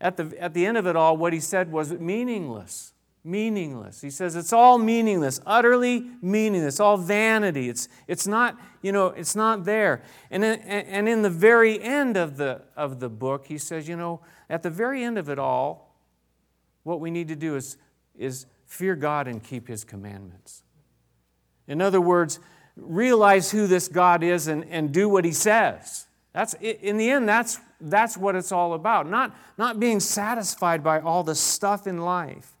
at, 0.00 0.16
the, 0.16 0.34
at 0.40 0.54
the 0.54 0.66
end 0.66 0.76
of 0.76 0.86
it 0.86 0.96
all, 0.96 1.16
what 1.16 1.32
he 1.32 1.40
said 1.40 1.70
was 1.70 1.92
meaningless. 1.92 2.94
Meaningless. 3.24 4.00
He 4.00 4.10
says 4.10 4.34
it's 4.34 4.52
all 4.52 4.78
meaningless, 4.78 5.40
utterly 5.46 6.06
meaningless, 6.22 6.80
all 6.80 6.96
vanity. 6.96 7.68
It's, 7.68 7.88
it's 8.06 8.26
not, 8.26 8.58
you 8.82 8.90
know, 8.90 9.08
it's 9.08 9.36
not 9.36 9.64
there. 9.64 10.02
And 10.30 10.44
in, 10.44 10.60
and 10.60 11.08
in 11.08 11.22
the 11.22 11.30
very 11.30 11.80
end 11.80 12.16
of 12.16 12.38
the, 12.38 12.62
of 12.76 12.98
the 12.98 13.08
book, 13.08 13.46
he 13.46 13.58
says, 13.58 13.88
you 13.88 13.96
know, 13.96 14.20
at 14.48 14.62
the 14.62 14.70
very 14.70 15.04
end 15.04 15.18
of 15.18 15.28
it 15.28 15.38
all, 15.38 15.87
what 16.82 17.00
we 17.00 17.10
need 17.10 17.28
to 17.28 17.36
do 17.36 17.56
is, 17.56 17.76
is 18.16 18.46
fear 18.66 18.94
God 18.96 19.28
and 19.28 19.42
keep 19.42 19.68
his 19.68 19.84
commandments. 19.84 20.62
In 21.66 21.82
other 21.82 22.00
words, 22.00 22.40
realize 22.76 23.50
who 23.50 23.66
this 23.66 23.88
God 23.88 24.22
is 24.22 24.48
and, 24.48 24.64
and 24.66 24.92
do 24.92 25.08
what 25.08 25.24
he 25.24 25.32
says. 25.32 26.06
That's, 26.32 26.54
in 26.54 26.96
the 26.96 27.10
end, 27.10 27.28
that's, 27.28 27.58
that's 27.80 28.16
what 28.16 28.36
it's 28.36 28.52
all 28.52 28.74
about. 28.74 29.08
Not, 29.08 29.36
not 29.56 29.80
being 29.80 30.00
satisfied 30.00 30.82
by 30.84 31.00
all 31.00 31.24
the 31.24 31.34
stuff 31.34 31.86
in 31.86 31.98
life. 31.98 32.52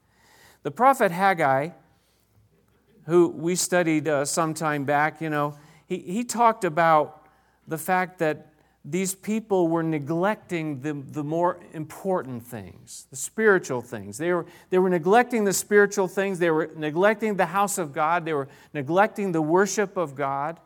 The 0.62 0.70
prophet 0.70 1.12
Haggai, 1.12 1.70
who 3.06 3.28
we 3.28 3.54
studied 3.54 4.08
uh, 4.08 4.24
some 4.24 4.54
time 4.54 4.84
back, 4.84 5.20
you 5.20 5.30
know, 5.30 5.56
he, 5.86 5.98
he 5.98 6.24
talked 6.24 6.64
about 6.64 7.26
the 7.66 7.78
fact 7.78 8.18
that 8.18 8.52
these 8.84 9.14
people 9.14 9.68
were 9.68 9.82
neglecting 9.82 10.80
the, 10.80 10.94
the 10.94 11.24
more 11.24 11.58
important 11.72 12.46
things, 12.46 13.06
the 13.10 13.16
spiritual 13.16 13.82
things. 13.82 14.18
They 14.18 14.32
were, 14.32 14.46
they 14.70 14.78
were 14.78 14.88
neglecting 14.88 15.44
the 15.44 15.52
spiritual 15.52 16.08
things. 16.08 16.38
They 16.38 16.50
were 16.50 16.70
neglecting 16.76 17.36
the 17.36 17.46
house 17.46 17.76
of 17.76 17.92
God. 17.92 18.24
They 18.24 18.32
were 18.32 18.48
neglecting 18.72 19.32
the 19.32 19.42
worship 19.42 19.96
of 19.96 20.14
God. 20.14 20.58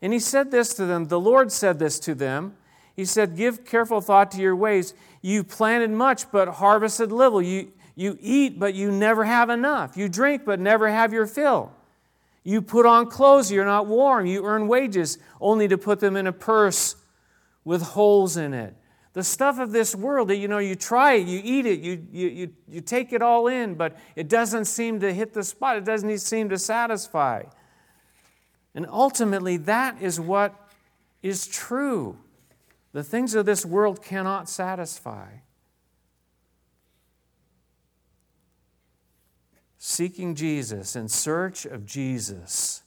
And 0.00 0.12
he 0.12 0.18
said 0.18 0.50
this 0.50 0.74
to 0.74 0.86
them. 0.86 1.06
The 1.06 1.18
Lord 1.18 1.50
said 1.50 1.78
this 1.78 1.98
to 2.00 2.14
them. 2.14 2.56
He 2.94 3.04
said, 3.04 3.36
Give 3.36 3.64
careful 3.64 4.00
thought 4.00 4.30
to 4.32 4.40
your 4.40 4.54
ways. 4.54 4.94
You 5.22 5.42
planted 5.42 5.90
much, 5.90 6.30
but 6.30 6.46
harvested 6.46 7.10
little. 7.10 7.42
You, 7.42 7.72
you 7.96 8.18
eat, 8.20 8.60
but 8.60 8.74
you 8.74 8.92
never 8.92 9.24
have 9.24 9.50
enough. 9.50 9.96
You 9.96 10.08
drink, 10.08 10.44
but 10.44 10.60
never 10.60 10.88
have 10.90 11.12
your 11.12 11.26
fill. 11.26 11.72
You 12.44 12.60
put 12.60 12.84
on 12.84 13.08
clothes, 13.08 13.50
you're 13.50 13.64
not 13.64 13.86
warm. 13.86 14.26
You 14.26 14.44
earn 14.44 14.68
wages, 14.68 15.18
only 15.40 15.66
to 15.66 15.78
put 15.78 16.00
them 16.00 16.14
in 16.14 16.26
a 16.26 16.32
purse 16.32 16.96
with 17.64 17.82
holes 17.82 18.36
in 18.36 18.54
it. 18.54 18.76
The 19.14 19.22
stuff 19.22 19.58
of 19.60 19.70
this 19.70 19.94
world 19.94 20.28
that 20.28 20.36
you 20.36 20.48
know, 20.48 20.58
you 20.58 20.74
try 20.74 21.14
it, 21.14 21.28
you 21.28 21.40
eat 21.42 21.66
it, 21.66 21.80
you, 21.80 22.04
you, 22.10 22.28
you, 22.28 22.52
you 22.68 22.80
take 22.80 23.12
it 23.12 23.22
all 23.22 23.46
in, 23.46 23.76
but 23.76 23.96
it 24.16 24.28
doesn't 24.28 24.64
seem 24.64 25.00
to 25.00 25.12
hit 25.12 25.32
the 25.32 25.44
spot, 25.44 25.76
it 25.76 25.84
doesn't 25.84 26.18
seem 26.18 26.48
to 26.48 26.58
satisfy. 26.58 27.44
And 28.74 28.86
ultimately, 28.90 29.56
that 29.58 30.02
is 30.02 30.18
what 30.18 30.68
is 31.22 31.46
true. 31.46 32.18
The 32.92 33.04
things 33.04 33.34
of 33.34 33.46
this 33.46 33.64
world 33.64 34.02
cannot 34.02 34.48
satisfy. 34.48 35.28
Seeking 39.78 40.34
Jesus, 40.34 40.96
in 40.96 41.08
search 41.08 41.66
of 41.66 41.86
Jesus, 41.86 42.82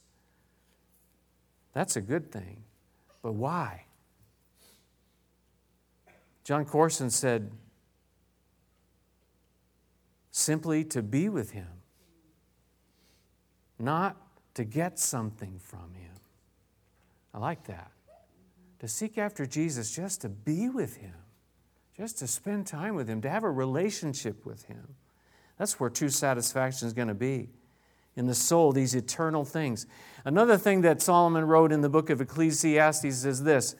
that's 1.72 1.96
a 1.96 2.00
good 2.00 2.30
thing. 2.30 2.64
But 3.22 3.32
why? 3.32 3.84
Jon 6.48 6.64
Courson 6.64 7.10
said, 7.10 7.50
simply 10.30 10.82
to 10.82 11.02
be 11.02 11.28
with 11.28 11.50
Him, 11.50 11.68
not 13.78 14.16
to 14.54 14.64
get 14.64 14.98
something 14.98 15.58
from 15.58 15.92
Him. 15.92 16.14
I 17.34 17.38
like 17.38 17.64
that. 17.66 17.90
To 18.78 18.88
seek 18.88 19.18
after 19.18 19.44
Jesus, 19.44 19.94
just 19.94 20.22
to 20.22 20.30
be 20.30 20.70
with 20.70 20.96
Him, 20.96 21.12
just 21.94 22.18
to 22.20 22.26
spend 22.26 22.66
time 22.66 22.94
with 22.94 23.08
Him, 23.08 23.20
to 23.20 23.28
have 23.28 23.44
a 23.44 23.50
relationship 23.50 24.46
with 24.46 24.64
Him. 24.64 24.94
That's 25.58 25.78
where 25.78 25.90
true 25.90 26.08
satisfaction 26.08 26.88
is 26.88 26.94
going 26.94 27.08
to 27.08 27.14
be. 27.14 27.50
In 28.16 28.26
the 28.26 28.34
soul, 28.34 28.72
these 28.72 28.94
eternal 28.94 29.44
things. 29.44 29.84
Another 30.24 30.56
thing 30.56 30.80
that 30.80 31.02
Solomon 31.02 31.44
wrote 31.44 31.72
in 31.72 31.82
the 31.82 31.90
book 31.90 32.08
of 32.08 32.22
Ecclesiastes 32.22 33.04
is 33.26 33.42
this 33.42 33.76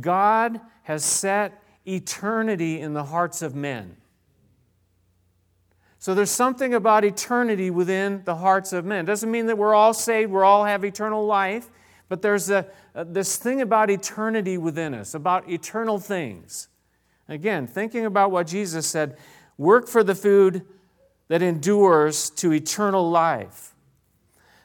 God 0.00 0.60
has 0.82 1.04
set 1.04 1.62
eternity 1.88 2.80
in 2.80 2.92
the 2.92 3.04
hearts 3.04 3.42
of 3.42 3.54
men. 3.54 3.96
So 5.98 6.14
there's 6.14 6.30
something 6.30 6.74
about 6.74 7.04
eternity 7.04 7.70
within 7.70 8.22
the 8.24 8.36
hearts 8.36 8.72
of 8.72 8.84
men. 8.84 9.04
Doesn't 9.04 9.30
mean 9.30 9.46
that 9.46 9.58
we're 9.58 9.74
all 9.74 9.92
saved, 9.92 10.30
we 10.30 10.40
all 10.40 10.64
have 10.64 10.84
eternal 10.84 11.26
life, 11.26 11.68
but 12.08 12.22
there's 12.22 12.50
a, 12.50 12.66
a, 12.94 13.04
this 13.04 13.36
thing 13.36 13.60
about 13.60 13.90
eternity 13.90 14.58
within 14.58 14.94
us, 14.94 15.14
about 15.14 15.50
eternal 15.50 15.98
things. 15.98 16.68
Again, 17.28 17.66
thinking 17.66 18.06
about 18.06 18.30
what 18.30 18.46
Jesus 18.46 18.86
said 18.86 19.18
work 19.58 19.88
for 19.88 20.04
the 20.04 20.14
food 20.14 20.64
that 21.26 21.42
endures 21.42 22.30
to 22.30 22.52
eternal 22.52 23.10
life. 23.10 23.74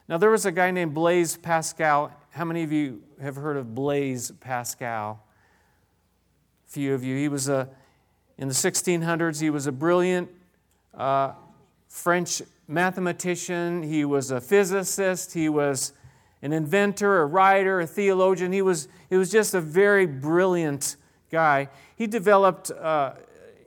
Now, 0.07 0.17
there 0.17 0.29
was 0.29 0.45
a 0.45 0.51
guy 0.51 0.71
named 0.71 0.93
Blaise 0.93 1.35
Pascal. 1.35 2.11
How 2.31 2.45
many 2.45 2.63
of 2.63 2.71
you 2.71 3.01
have 3.21 3.35
heard 3.35 3.57
of 3.57 3.73
Blaise 3.73 4.31
Pascal? 4.39 5.25
Few 6.73 6.95
of 6.95 7.03
you. 7.03 7.15
He 7.15 7.27
was 7.27 7.49
a, 7.49 7.69
in 8.39 8.47
the 8.47 8.53
1600s, 8.55 9.39
he 9.39 9.51
was 9.51 9.67
a 9.67 9.71
brilliant 9.71 10.27
uh, 10.97 11.33
French 11.87 12.41
mathematician. 12.67 13.83
He 13.83 14.05
was 14.05 14.31
a 14.31 14.41
physicist. 14.41 15.35
He 15.35 15.49
was 15.49 15.93
an 16.41 16.51
inventor, 16.51 17.21
a 17.21 17.27
writer, 17.27 17.81
a 17.81 17.85
theologian. 17.85 18.51
He 18.51 18.63
was, 18.63 18.87
he 19.07 19.17
was 19.17 19.31
just 19.31 19.53
a 19.53 19.61
very 19.61 20.07
brilliant 20.07 20.95
guy. 21.31 21.69
He 21.95 22.07
developed, 22.07 22.71
uh, 22.71 23.13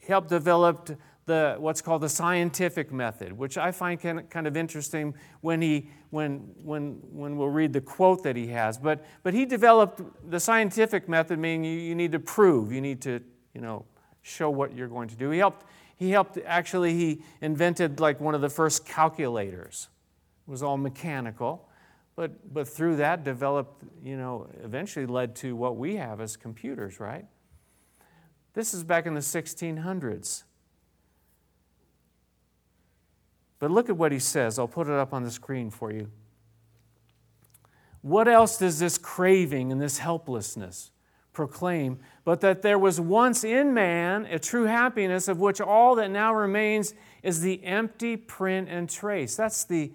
helped 0.09 0.29
develop 0.29 0.91
the, 1.27 1.57
what's 1.59 1.83
called 1.83 2.03
the 2.03 2.09
scientific 2.09 2.93
method, 2.93 3.33
which 3.33 3.59
I 3.59 3.73
find 3.73 4.01
kind 4.01 4.47
of 4.47 4.57
interesting 4.57 5.15
when, 5.41 5.61
he, 5.61 5.91
when, 6.11 6.39
when, 6.63 7.01
when 7.11 7.37
we'll 7.37 7.49
read 7.49 7.73
the 7.73 7.81
quote 7.81 8.23
that 8.23 8.37
he 8.37 8.47
has. 8.49 8.79
But, 8.79 9.05
but 9.25 9.35
he 9.35 9.45
developed 9.45 10.01
the 10.31 10.39
scientific 10.39 11.09
method, 11.09 11.39
meaning 11.39 11.65
you, 11.65 11.81
you 11.81 11.95
need 11.97 12.13
to 12.13 12.21
prove, 12.21 12.73
you 12.73 12.81
need 12.81 13.03
to 13.03 13.21
you 13.55 13.61
know, 13.61 13.85
show 14.23 14.51
what 14.51 14.75
you're 14.75 14.89
going 14.89 15.09
to 15.09 15.17
do. 15.17 15.31
He 15.31 15.39
helped, 15.39 15.67
he 15.97 16.11
helped, 16.11 16.39
actually, 16.47 16.95
he 16.95 17.23
invented 17.41 17.99
like 17.99 18.21
one 18.21 18.37
of 18.37 18.41
the 18.41 18.51
first 18.51 18.87
calculators. 18.87 19.89
It 20.47 20.51
was 20.51 20.63
all 20.63 20.77
mechanical, 20.77 21.69
but, 22.15 22.55
but 22.55 22.69
through 22.69 22.97
that 22.97 23.25
developed, 23.25 23.83
you 24.05 24.17
know, 24.17 24.49
eventually 24.63 25.07
led 25.07 25.35
to 25.37 25.57
what 25.57 25.77
we 25.77 25.97
have 25.97 26.21
as 26.21 26.37
computers, 26.37 27.01
right? 27.01 27.27
This 28.55 28.73
is 28.73 28.85
back 28.85 29.07
in 29.07 29.15
the 29.15 29.21
1600s. 29.21 30.45
But 33.59 33.71
look 33.71 33.89
at 33.89 33.97
what 33.97 34.13
he 34.13 34.19
says. 34.19 34.59
I'll 34.59 34.69
put 34.69 34.87
it 34.87 34.93
up 34.93 35.13
on 35.13 35.23
the 35.23 35.31
screen 35.31 35.71
for 35.71 35.91
you. 35.91 36.11
What 38.03 38.29
else 38.29 38.59
does 38.59 38.79
this 38.79 38.99
craving 38.99 39.73
and 39.73 39.81
this 39.81 39.99
helplessness 39.99 40.93
proclaim 41.33 41.99
but 42.25 42.41
that 42.41 42.63
there 42.63 42.79
was 42.79 42.99
once 42.99 43.45
in 43.45 43.75
man 43.75 44.25
a 44.27 44.39
true 44.39 44.65
happiness 44.65 45.29
of 45.29 45.39
which 45.39 45.61
all 45.61 45.95
that 45.97 46.11
now 46.11 46.35
remains 46.35 46.95
is 47.23 47.41
the 47.41 47.63
empty 47.65 48.17
print 48.17 48.69
and 48.71 48.89
trace? 48.89 49.37
That's 49.37 49.65
the 49.65 49.93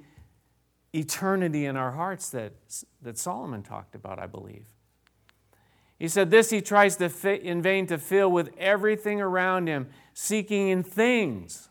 eternity 0.94 1.66
in 1.66 1.78
our 1.78 1.92
hearts 1.92 2.30
that, 2.32 2.54
that 3.02 3.18
Solomon 3.18 3.64
talked 3.64 3.96
about, 3.96 4.20
I 4.20 4.28
believe. 4.28 4.66
He 5.98 6.08
said, 6.08 6.32
This 6.32 6.50
he 6.50 6.62
tries 6.62 6.98
to 6.98 7.10
fit 7.10 7.44
in 7.44 7.62
vain 7.62 7.88
to 7.88 7.98
fill 7.98 8.32
with 8.32 8.50
everything 8.58 9.22
around 9.22 9.68
him, 9.68 9.88
seeking 10.14 10.68
in 10.68 10.84
things 10.84 11.70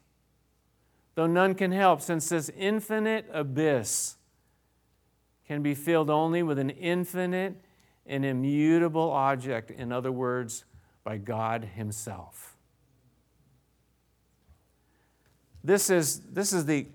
though 1.14 1.26
none 1.26 1.54
can 1.54 1.72
help, 1.72 2.00
since 2.00 2.28
this 2.28 2.50
infinite 2.56 3.26
abyss 3.32 4.16
can 5.46 5.62
be 5.62 5.74
filled 5.74 6.10
only 6.10 6.42
with 6.42 6.58
an 6.58 6.70
infinite 6.70 7.56
and 8.06 8.24
immutable 8.24 9.10
object, 9.10 9.70
in 9.70 9.92
other 9.92 10.12
words, 10.12 10.64
by 11.04 11.16
God 11.18 11.64
Himself. 11.74 12.56
This 15.62 15.90
is, 15.90 16.20
this 16.32 16.52
is 16.52 16.64
the, 16.66 16.86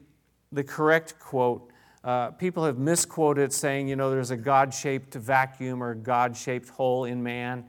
the 0.52 0.64
correct 0.64 1.20
quote. 1.20 1.72
Uh, 2.04 2.32
people 2.32 2.64
have 2.66 2.78
misquoted 2.78 3.52
saying, 3.52 3.88
you 3.88 3.96
know, 3.96 4.10
there's 4.10 4.32
a 4.32 4.38
God 4.38 4.74
shaped 4.74 5.14
vacuum 5.14 5.84
or 5.84 5.94
God 5.94 6.36
shaped 6.36 6.70
hole 6.70 7.06
in 7.06 7.22
man. 7.22 7.66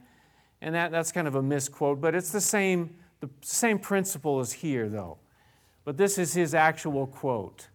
And 0.61 0.73
that, 0.73 0.91
that's 0.91 1.11
kind 1.11 1.27
of 1.27 1.35
a 1.35 1.41
misquote, 1.41 2.01
but 2.01 2.15
it's 2.15 2.31
the 2.31 2.41
same, 2.41 2.95
the 3.19 3.29
same 3.41 3.77
principle 3.77 4.39
as 4.39 4.53
here, 4.53 4.89
though 4.89 5.17
but 5.87 5.95
this 5.95 6.17
is 6.17 6.33
his 6.33 6.53
actual 6.53 7.07
quote. 7.07 7.69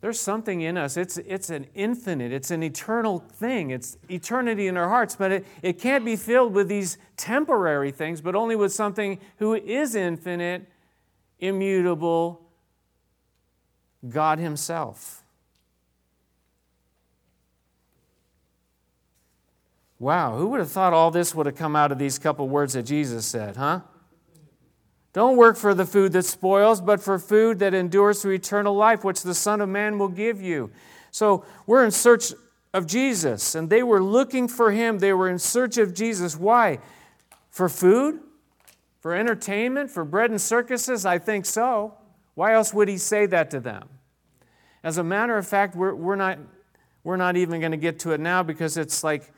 There's 0.00 0.20
something 0.20 0.60
in 0.60 0.76
us. 0.76 0.96
It's, 0.96 1.16
it's 1.16 1.50
an 1.50 1.66
infinite, 1.74 2.30
it's 2.30 2.52
an 2.52 2.62
eternal 2.62 3.18
thing. 3.18 3.70
It's 3.70 3.96
eternity 4.08 4.68
in 4.68 4.76
our 4.76 4.88
hearts, 4.88 5.16
but 5.16 5.32
it, 5.32 5.46
it 5.60 5.80
can't 5.80 6.04
be 6.04 6.14
filled 6.14 6.54
with 6.54 6.68
these 6.68 6.96
temporary 7.16 7.90
things, 7.90 8.20
but 8.20 8.36
only 8.36 8.54
with 8.54 8.72
something 8.72 9.18
who 9.38 9.56
is 9.56 9.96
infinite, 9.96 10.68
immutable, 11.40 12.46
God 14.08 14.38
Himself. 14.38 15.24
Wow, 19.98 20.36
who 20.36 20.46
would 20.46 20.60
have 20.60 20.70
thought 20.70 20.92
all 20.92 21.10
this 21.10 21.34
would 21.34 21.46
have 21.46 21.56
come 21.56 21.74
out 21.74 21.90
of 21.90 21.98
these 21.98 22.20
couple 22.20 22.48
words 22.48 22.74
that 22.74 22.84
Jesus 22.84 23.26
said, 23.26 23.56
huh? 23.56 23.80
Don't 25.12 25.36
work 25.36 25.56
for 25.56 25.74
the 25.74 25.86
food 25.86 26.12
that 26.12 26.24
spoils, 26.24 26.80
but 26.80 27.00
for 27.00 27.18
food 27.18 27.58
that 27.60 27.74
endures 27.74 28.22
to 28.22 28.30
eternal 28.30 28.74
life, 28.74 29.04
which 29.04 29.22
the 29.22 29.34
Son 29.34 29.60
of 29.60 29.68
Man 29.68 29.98
will 29.98 30.08
give 30.08 30.42
you. 30.42 30.70
So 31.10 31.44
we're 31.66 31.84
in 31.84 31.90
search 31.90 32.32
of 32.74 32.86
Jesus, 32.86 33.54
and 33.54 33.70
they 33.70 33.82
were 33.82 34.02
looking 34.02 34.48
for 34.48 34.70
him. 34.70 34.98
They 34.98 35.12
were 35.12 35.28
in 35.28 35.38
search 35.38 35.78
of 35.78 35.94
Jesus. 35.94 36.36
Why? 36.36 36.78
For 37.50 37.68
food? 37.68 38.20
For 39.00 39.14
entertainment? 39.14 39.90
For 39.90 40.04
bread 40.04 40.30
and 40.30 40.40
circuses? 40.40 41.06
I 41.06 41.18
think 41.18 41.46
so. 41.46 41.94
Why 42.34 42.52
else 42.54 42.74
would 42.74 42.88
he 42.88 42.98
say 42.98 43.26
that 43.26 43.50
to 43.50 43.60
them? 43.60 43.88
As 44.84 44.98
a 44.98 45.02
matter 45.02 45.36
of 45.36 45.46
fact, 45.46 45.74
we're, 45.74 45.94
we're, 45.94 46.16
not, 46.16 46.38
we're 47.02 47.16
not 47.16 47.36
even 47.36 47.60
going 47.60 47.72
to 47.72 47.78
get 47.78 47.98
to 48.00 48.12
it 48.12 48.20
now 48.20 48.42
because 48.42 48.76
it's 48.76 49.02
like, 49.02 49.32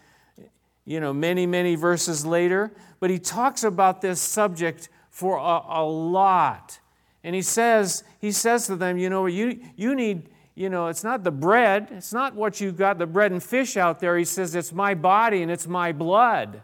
you 0.85 1.01
know, 1.01 1.13
many, 1.13 1.47
many 1.47 1.77
verses 1.77 2.27
later. 2.27 2.73
But 2.99 3.11
he 3.11 3.19
talks 3.19 3.65
about 3.65 4.01
this 4.03 4.21
subject 4.21 4.89
for 5.11 5.37
a, 5.37 5.81
a 5.81 5.85
lot. 5.85 6.81
And 7.23 7.35
he 7.35 7.43
says, 7.43 8.03
he 8.19 8.33
says 8.33 8.67
to 8.67 8.77
them, 8.77 8.97
you 8.97 9.11
know, 9.11 9.27
you, 9.27 9.61
you 9.77 9.95
need, 9.95 10.31
you 10.55 10.71
know, 10.71 10.87
it's 10.87 11.05
not 11.05 11.23
the 11.23 11.31
bread, 11.31 11.89
it's 11.91 12.13
not 12.13 12.35
what 12.35 12.61
you've 12.61 12.77
got, 12.77 12.99
the 12.99 13.07
bread 13.07 13.33
and 13.33 13.43
fish 13.43 13.77
out 13.77 14.01
there. 14.01 14.17
He 14.17 14.25
says, 14.25 14.55
it's 14.55 14.73
my 14.73 14.95
body 14.95 15.43
and 15.43 15.51
it's 15.51 15.67
my 15.67 15.93
blood. 15.93 16.63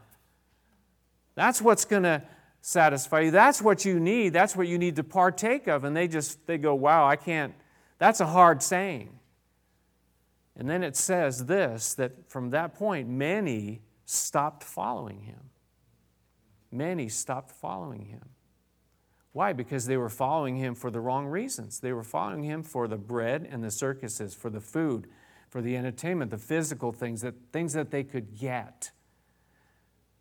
That's 1.34 1.60
what's 1.60 1.84
going 1.84 2.04
to 2.04 2.22
satisfy 2.66 3.20
you. 3.20 3.30
That's 3.30 3.62
what 3.62 3.84
you 3.84 4.00
need. 4.00 4.32
That's 4.32 4.56
what 4.56 4.66
you 4.66 4.76
need 4.76 4.96
to 4.96 5.04
partake 5.04 5.68
of. 5.68 5.84
And 5.84 5.96
they 5.96 6.08
just 6.08 6.44
they 6.48 6.58
go, 6.58 6.74
"Wow, 6.74 7.06
I 7.06 7.14
can't." 7.14 7.54
That's 7.98 8.20
a 8.20 8.26
hard 8.26 8.60
saying. 8.62 9.10
And 10.56 10.68
then 10.68 10.82
it 10.82 10.96
says 10.96 11.46
this 11.46 11.94
that 11.94 12.28
from 12.28 12.50
that 12.50 12.74
point 12.74 13.08
many 13.08 13.82
stopped 14.04 14.64
following 14.64 15.20
him. 15.20 15.50
Many 16.72 17.08
stopped 17.08 17.52
following 17.52 18.06
him. 18.06 18.30
Why? 19.36 19.52
Because 19.52 19.84
they 19.84 19.98
were 19.98 20.08
following 20.08 20.56
him 20.56 20.74
for 20.74 20.90
the 20.90 20.98
wrong 20.98 21.26
reasons. 21.26 21.80
They 21.80 21.92
were 21.92 22.02
following 22.02 22.42
him 22.42 22.62
for 22.62 22.88
the 22.88 22.96
bread 22.96 23.46
and 23.50 23.62
the 23.62 23.70
circuses, 23.70 24.32
for 24.32 24.48
the 24.48 24.62
food, 24.62 25.08
for 25.50 25.60
the 25.60 25.76
entertainment, 25.76 26.30
the 26.30 26.38
physical 26.38 26.90
things 26.90 27.20
that 27.20 27.34
things 27.52 27.74
that 27.74 27.90
they 27.90 28.02
could 28.02 28.38
get. 28.38 28.92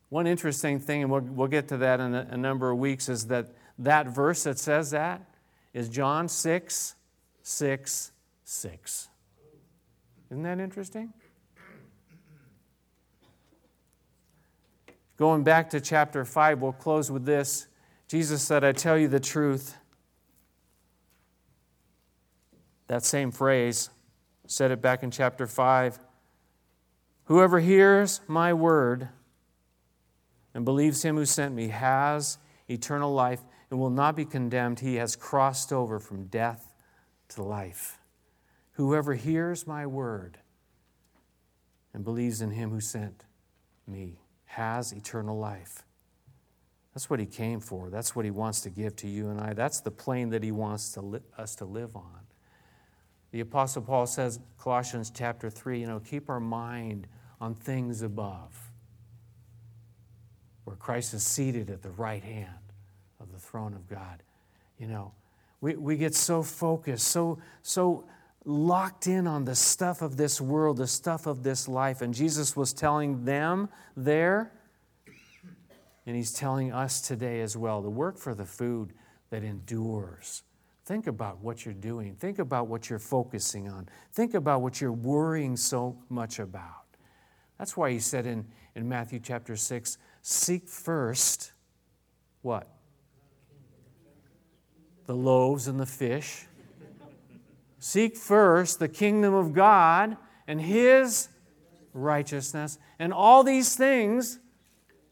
One 0.10 0.28
interesting 0.28 0.82
thing, 0.82 1.02
and 1.02 1.10
we'll, 1.10 1.22
we'll 1.22 1.48
get 1.48 1.70
to 1.70 1.78
that 1.78 2.02
in 2.02 2.14
a, 2.14 2.28
a 2.32 2.36
number 2.36 2.70
of 2.70 2.78
weeks, 2.78 3.08
is 3.08 3.28
that 3.28 3.56
that 3.80 4.08
verse 4.08 4.44
that 4.44 4.60
says 4.60 4.92
that 4.92 5.22
is 5.74 5.88
John 5.88 6.28
6, 6.28 6.96
6, 7.42 8.12
6. 8.44 9.10
Isn't 10.30 10.44
that 10.44 10.60
interesting? 10.60 11.14
Going 15.16 15.46
back 15.46 15.70
to 15.70 15.80
chapter 15.80 16.26
5, 16.26 16.62
we'll 16.62 16.74
close 16.74 17.10
with 17.10 17.24
this. 17.24 17.68
Jesus 18.16 18.42
said, 18.42 18.64
I 18.64 18.72
tell 18.72 18.98
you 18.98 19.10
the 19.10 19.20
truth. 19.20 19.76
That 22.88 23.04
same 23.04 23.30
phrase, 23.30 23.90
said 24.48 24.72
it 24.72 24.82
back 24.82 25.04
in 25.04 25.12
chapter 25.12 25.46
5. 25.46 26.00
Whoever 27.26 27.60
hears 27.60 28.22
my 28.26 28.54
word 28.54 29.10
and 30.54 30.64
believes 30.64 31.04
him 31.04 31.18
who 31.18 31.26
sent 31.26 31.54
me 31.54 31.68
has 31.68 32.38
eternal 32.70 33.14
life 33.14 33.42
and 33.70 33.82
will 33.82 33.90
not 33.90 34.16
be 34.16 34.24
condemned. 34.24 34.80
He 34.80 34.96
has 34.96 35.18
crossed 35.18 35.74
over 35.74 36.00
from 36.00 36.28
death 36.28 36.74
to 37.30 37.44
life. 37.44 38.00
Whoever 38.76 39.16
hears 39.16 39.68
my 39.68 39.86
word 39.86 40.38
and 41.94 42.06
believes 42.06 42.40
in 42.40 42.52
him 42.52 42.70
who 42.70 42.80
sent 42.80 43.26
me 43.86 44.22
has 44.46 44.94
eternal 44.94 45.38
life. 45.38 45.85
That's 46.96 47.10
what 47.10 47.20
he 47.20 47.26
came 47.26 47.60
for. 47.60 47.90
That's 47.90 48.16
what 48.16 48.24
he 48.24 48.32
wants 48.32 48.62
to 48.62 48.70
give 48.70 48.96
to 48.98 49.08
you 49.08 49.30
and 49.30 49.40
I. 49.40 49.54
That's 49.54 49.82
the 49.82 49.92
plane 49.92 50.30
that 50.30 50.42
he 50.42 50.52
wants 50.52 50.94
to 50.94 51.02
li- 51.02 51.20
us 51.38 51.54
to 51.56 51.66
live 51.66 51.96
on. 51.96 52.22
The 53.32 53.42
Apostle 53.42 53.82
Paul 53.82 54.08
says, 54.08 54.40
Colossians 54.58 55.12
chapter 55.14 55.50
3, 55.50 55.82
you 55.82 55.88
know, 55.88 56.00
keep 56.00 56.30
our 56.30 56.40
mind 56.40 57.08
on 57.42 57.54
things 57.54 58.02
above 58.02 58.72
where 60.64 60.78
Christ 60.78 61.14
is 61.14 61.24
seated 61.24 61.70
at 61.70 61.82
the 61.82 61.92
right 61.92 62.24
hand 62.24 62.48
of 63.20 63.30
the 63.34 63.40
throne 63.40 63.74
of 63.74 63.90
God. 63.90 64.24
You 64.80 64.88
know, 64.88 65.12
we, 65.60 65.76
we 65.76 65.98
get 65.98 66.16
so 66.16 66.44
focused, 66.44 67.10
so, 67.10 67.40
so 67.62 68.06
locked 68.46 69.08
in 69.08 69.28
on 69.28 69.44
the 69.44 69.56
stuff 69.56 70.02
of 70.02 70.16
this 70.16 70.40
world, 70.40 70.78
the 70.78 70.88
stuff 70.88 71.26
of 71.26 71.44
this 71.44 71.68
life. 71.68 72.02
And 72.02 72.14
Jesus 72.14 72.56
was 72.56 72.72
telling 72.72 73.26
them 73.26 73.68
there, 73.98 74.54
and 76.06 76.16
He's 76.16 76.34
telling 76.34 76.72
us 76.72 77.02
today 77.02 77.42
as 77.42 77.58
well 77.58 77.82
to 77.82 77.90
work 77.90 78.18
for 78.18 78.34
the 78.34 78.46
food 78.46 78.94
that 79.30 79.44
endures. 79.44 80.44
Think 80.86 81.08
about 81.08 81.40
what 81.40 81.66
you're 81.66 81.74
doing. 81.74 82.16
Think 82.16 82.38
about 82.40 82.68
what 82.68 82.90
you're 82.90 83.00
focusing 83.00 83.68
on. 83.70 83.90
Think 84.14 84.36
about 84.36 84.62
what 84.62 84.80
you're 84.80 84.92
worrying 84.92 85.58
so 85.58 85.98
much 86.10 86.40
about. 86.40 86.86
That's 87.58 87.76
why 87.76 87.92
He 87.92 88.00
said 88.00 88.26
in, 88.26 88.46
in 88.76 88.88
Matthew 88.88 89.20
chapter 89.20 89.56
6 89.56 89.98
Seek 90.22 90.68
first 90.68 91.54
what? 92.42 92.68
The 95.08 95.16
loaves 95.16 95.68
and 95.68 95.80
the 95.80 95.86
fish. 95.86 96.46
Seek 97.80 98.18
first 98.18 98.80
the 98.80 98.88
kingdom 98.88 99.34
of 99.34 99.54
God 99.54 100.18
and 100.48 100.62
His 100.62 101.30
righteousness, 101.94 102.78
and 103.00 103.14
all 103.14 103.44
these 103.44 103.76
things, 103.76 104.40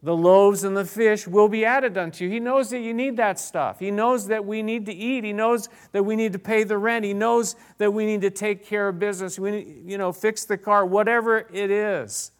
the 0.04 0.16
loaves 0.16 0.66
and 0.66 0.76
the 0.76 0.84
fish, 0.84 1.26
will 1.26 1.48
be 1.48 1.63
added 1.63 1.98
unto 1.98 2.26
you. 2.26 2.30
He 2.30 2.42
knows 2.42 2.70
that 2.72 2.80
you 2.80 2.94
need 2.94 3.16
that 3.18 3.39
stuff. 3.39 3.80
He 3.80 3.89
knows 3.89 4.28
that 4.28 4.44
we 4.44 4.62
need 4.62 4.86
to 4.88 4.94
eat. 4.94 5.24
He 5.24 5.32
knows 5.32 5.70
that 5.94 6.04
we 6.04 6.18
need 6.18 6.34
to 6.34 6.39
pay 6.39 6.66
the 6.66 6.78
rent. 6.78 7.06
He 7.06 7.13
knows 7.13 7.56
that 7.78 7.94
we 7.94 8.06
need 8.06 8.20
to 8.22 8.30
take 8.30 8.66
care 8.66 8.89
of 8.89 9.00
business. 9.00 9.39
We 9.39 9.52
need, 9.52 9.84
you 9.86 9.98
know, 9.98 10.12
fix 10.12 10.44
the 10.44 10.58
car, 10.58 10.86
whatever 10.86 11.48
it 11.52 11.72
is. 11.72 12.34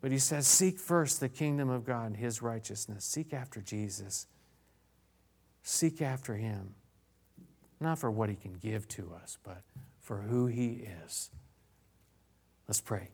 But 0.00 0.10
he 0.10 0.18
says, 0.18 0.46
Seek 0.46 0.78
first 0.78 1.20
the 1.20 1.28
kingdom 1.28 1.68
of 1.68 1.84
God 1.84 2.06
and 2.06 2.16
his 2.16 2.40
righteousness. 2.40 3.04
Seek 3.04 3.34
after 3.34 3.60
Jesus. 3.60 4.26
Seek 5.62 6.00
after 6.00 6.34
him. 6.34 6.74
Not 7.78 7.98
for 7.98 8.10
what 8.10 8.30
he 8.30 8.36
can 8.36 8.54
give 8.54 8.88
to 8.88 9.12
us, 9.22 9.36
but 9.44 9.62
for 10.00 10.22
who 10.22 10.46
he 10.46 10.86
is. 11.04 11.30
Let's 12.66 12.80
pray. 12.80 13.10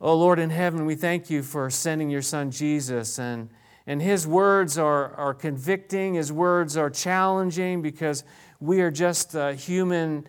Oh 0.00 0.16
Lord 0.16 0.38
in 0.38 0.48
heaven, 0.48 0.86
we 0.86 0.94
thank 0.94 1.28
you 1.28 1.42
for 1.42 1.68
sending 1.68 2.08
your 2.08 2.22
son 2.22 2.50
Jesus. 2.50 3.18
And, 3.18 3.50
and 3.86 4.00
his 4.00 4.26
words 4.26 4.78
are, 4.78 5.14
are 5.14 5.34
convicting, 5.34 6.14
his 6.14 6.32
words 6.32 6.76
are 6.76 6.88
challenging 6.88 7.82
because 7.82 8.24
we 8.60 8.80
are 8.80 8.90
just 8.90 9.36
uh, 9.36 9.52
human 9.52 10.26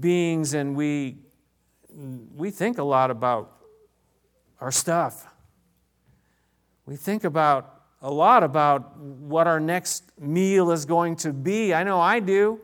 beings 0.00 0.54
and 0.54 0.74
we 0.74 1.18
we 2.34 2.50
think 2.50 2.76
a 2.76 2.82
lot 2.82 3.10
about 3.10 3.56
our 4.60 4.70
stuff. 4.70 5.26
We 6.84 6.96
think 6.96 7.24
about 7.24 7.82
a 8.02 8.10
lot 8.10 8.44
about 8.44 8.98
what 8.98 9.46
our 9.46 9.60
next 9.60 10.04
meal 10.20 10.70
is 10.70 10.84
going 10.84 11.16
to 11.16 11.32
be. 11.32 11.72
I 11.72 11.84
know 11.84 12.00
I 12.00 12.20
do. 12.20 12.60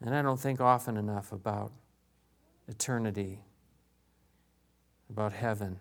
And 0.00 0.14
I 0.14 0.22
don't 0.22 0.38
think 0.38 0.60
often 0.60 0.96
enough 0.96 1.32
about 1.32 1.72
eternity, 2.68 3.40
about 5.10 5.32
heaven, 5.32 5.78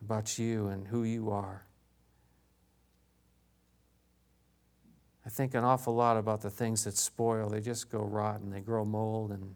about 0.00 0.38
you 0.38 0.68
and 0.68 0.86
who 0.86 1.02
you 1.02 1.30
are. 1.30 1.66
I 5.26 5.30
think 5.30 5.54
an 5.54 5.64
awful 5.64 5.94
lot 5.94 6.16
about 6.16 6.42
the 6.42 6.50
things 6.50 6.84
that 6.84 6.96
spoil. 6.96 7.48
They 7.48 7.60
just 7.60 7.90
go 7.90 8.00
rotten, 8.00 8.50
they 8.50 8.60
grow 8.60 8.84
mold, 8.84 9.30
and 9.30 9.54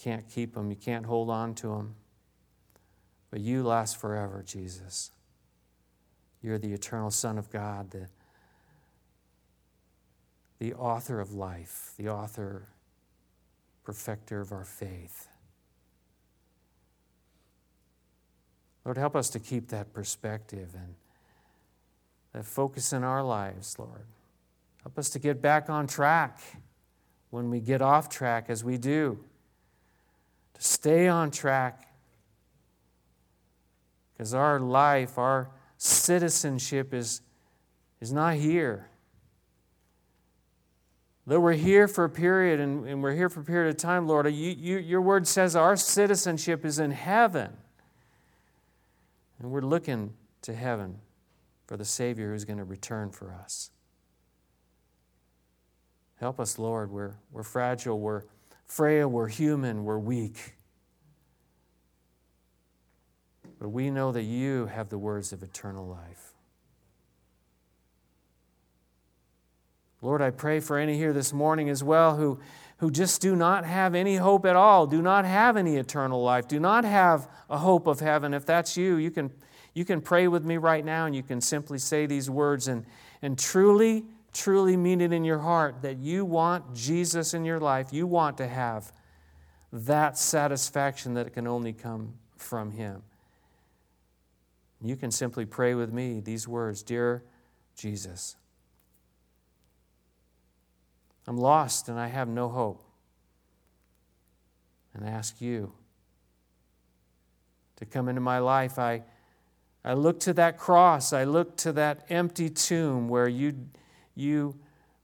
can't 0.00 0.28
keep 0.28 0.54
them, 0.54 0.70
you 0.70 0.76
can't 0.76 1.06
hold 1.06 1.30
on 1.30 1.54
to 1.56 1.68
them. 1.68 1.94
But 3.30 3.40
you 3.40 3.62
last 3.62 3.96
forever, 3.96 4.44
Jesus. 4.46 5.10
You're 6.42 6.58
the 6.58 6.72
eternal 6.72 7.10
Son 7.10 7.38
of 7.38 7.50
God, 7.50 7.90
the, 7.90 8.08
the 10.58 10.74
author 10.74 11.20
of 11.20 11.32
life, 11.32 11.92
the 11.96 12.10
author, 12.10 12.68
perfecter 13.84 14.40
of 14.40 14.52
our 14.52 14.64
faith. 14.64 15.28
Lord, 18.84 18.98
help 18.98 19.16
us 19.16 19.30
to 19.30 19.38
keep 19.38 19.68
that 19.68 19.92
perspective 19.92 20.70
and 20.74 20.94
that 22.32 22.44
focus 22.44 22.92
in 22.92 23.04
our 23.04 23.22
lives, 23.22 23.78
Lord. 23.78 24.06
Help 24.82 24.98
us 24.98 25.08
to 25.10 25.18
get 25.18 25.40
back 25.40 25.70
on 25.70 25.86
track 25.86 26.40
when 27.30 27.48
we 27.50 27.60
get 27.60 27.80
off 27.80 28.08
track, 28.08 28.46
as 28.48 28.62
we 28.62 28.76
do. 28.76 29.18
To 30.54 30.62
stay 30.62 31.08
on 31.08 31.30
track. 31.30 31.88
Because 34.12 34.34
our 34.34 34.60
life, 34.60 35.16
our 35.18 35.50
citizenship 35.78 36.92
is, 36.92 37.22
is 38.00 38.12
not 38.12 38.34
here. 38.34 38.88
Though 41.26 41.40
we're 41.40 41.52
here 41.52 41.88
for 41.88 42.04
a 42.04 42.10
period 42.10 42.60
and, 42.60 42.86
and 42.86 43.02
we're 43.02 43.14
here 43.14 43.30
for 43.30 43.40
a 43.40 43.44
period 43.44 43.70
of 43.70 43.78
time, 43.78 44.06
Lord, 44.06 44.26
you, 44.26 44.50
you, 44.50 44.78
your 44.78 45.00
word 45.00 45.26
says 45.26 45.56
our 45.56 45.74
citizenship 45.74 46.64
is 46.64 46.78
in 46.78 46.90
heaven. 46.90 47.50
And 49.38 49.50
we're 49.50 49.62
looking 49.62 50.12
to 50.42 50.54
heaven 50.54 50.98
for 51.66 51.78
the 51.78 51.84
Savior 51.84 52.32
who's 52.32 52.44
going 52.44 52.58
to 52.58 52.64
return 52.64 53.10
for 53.10 53.32
us. 53.32 53.70
Help 56.16 56.38
us, 56.38 56.58
Lord. 56.58 56.90
We're, 56.90 57.14
we're 57.32 57.42
fragile, 57.42 57.98
we're 57.98 58.24
frail, 58.66 59.08
we're 59.08 59.28
human, 59.28 59.84
we're 59.84 59.98
weak. 59.98 60.54
But 63.58 63.70
we 63.70 63.90
know 63.90 64.12
that 64.12 64.24
you 64.24 64.66
have 64.66 64.90
the 64.90 64.98
words 64.98 65.32
of 65.32 65.42
eternal 65.42 65.86
life. 65.86 66.33
Lord, 70.04 70.20
I 70.20 70.28
pray 70.28 70.60
for 70.60 70.76
any 70.76 70.98
here 70.98 71.14
this 71.14 71.32
morning 71.32 71.70
as 71.70 71.82
well 71.82 72.16
who, 72.16 72.38
who 72.76 72.90
just 72.90 73.22
do 73.22 73.34
not 73.34 73.64
have 73.64 73.94
any 73.94 74.16
hope 74.16 74.44
at 74.44 74.54
all, 74.54 74.86
do 74.86 75.00
not 75.00 75.24
have 75.24 75.56
any 75.56 75.76
eternal 75.76 76.22
life, 76.22 76.46
do 76.46 76.60
not 76.60 76.84
have 76.84 77.26
a 77.48 77.56
hope 77.56 77.86
of 77.86 78.00
heaven. 78.00 78.34
If 78.34 78.44
that's 78.44 78.76
you, 78.76 78.96
you 78.96 79.10
can, 79.10 79.32
you 79.72 79.86
can 79.86 80.02
pray 80.02 80.28
with 80.28 80.44
me 80.44 80.58
right 80.58 80.84
now 80.84 81.06
and 81.06 81.16
you 81.16 81.22
can 81.22 81.40
simply 81.40 81.78
say 81.78 82.04
these 82.04 82.28
words 82.28 82.68
and, 82.68 82.84
and 83.22 83.38
truly, 83.38 84.04
truly 84.34 84.76
mean 84.76 85.00
it 85.00 85.10
in 85.10 85.24
your 85.24 85.38
heart 85.38 85.80
that 85.80 85.96
you 85.96 86.26
want 86.26 86.74
Jesus 86.74 87.32
in 87.32 87.46
your 87.46 87.58
life. 87.58 87.90
You 87.90 88.06
want 88.06 88.36
to 88.36 88.46
have 88.46 88.92
that 89.72 90.18
satisfaction 90.18 91.14
that 91.14 91.32
can 91.32 91.46
only 91.46 91.72
come 91.72 92.12
from 92.36 92.72
Him. 92.72 93.02
You 94.82 94.96
can 94.96 95.10
simply 95.10 95.46
pray 95.46 95.74
with 95.74 95.94
me 95.94 96.20
these 96.20 96.46
words 96.46 96.82
Dear 96.82 97.24
Jesus, 97.74 98.36
I'm 101.26 101.36
lost 101.36 101.88
and 101.88 101.98
I 101.98 102.08
have 102.08 102.28
no 102.28 102.48
hope. 102.48 102.82
And 104.92 105.04
I 105.04 105.08
ask 105.08 105.40
you 105.40 105.72
to 107.76 107.84
come 107.84 108.08
into 108.08 108.20
my 108.20 108.38
life. 108.38 108.78
I, 108.78 109.02
I 109.84 109.94
look 109.94 110.20
to 110.20 110.32
that 110.34 110.58
cross, 110.58 111.12
I 111.12 111.24
look 111.24 111.56
to 111.58 111.72
that 111.72 112.06
empty 112.08 112.48
tomb 112.48 113.08
where 113.08 113.28
you, 113.28 113.54
you 114.14 114.54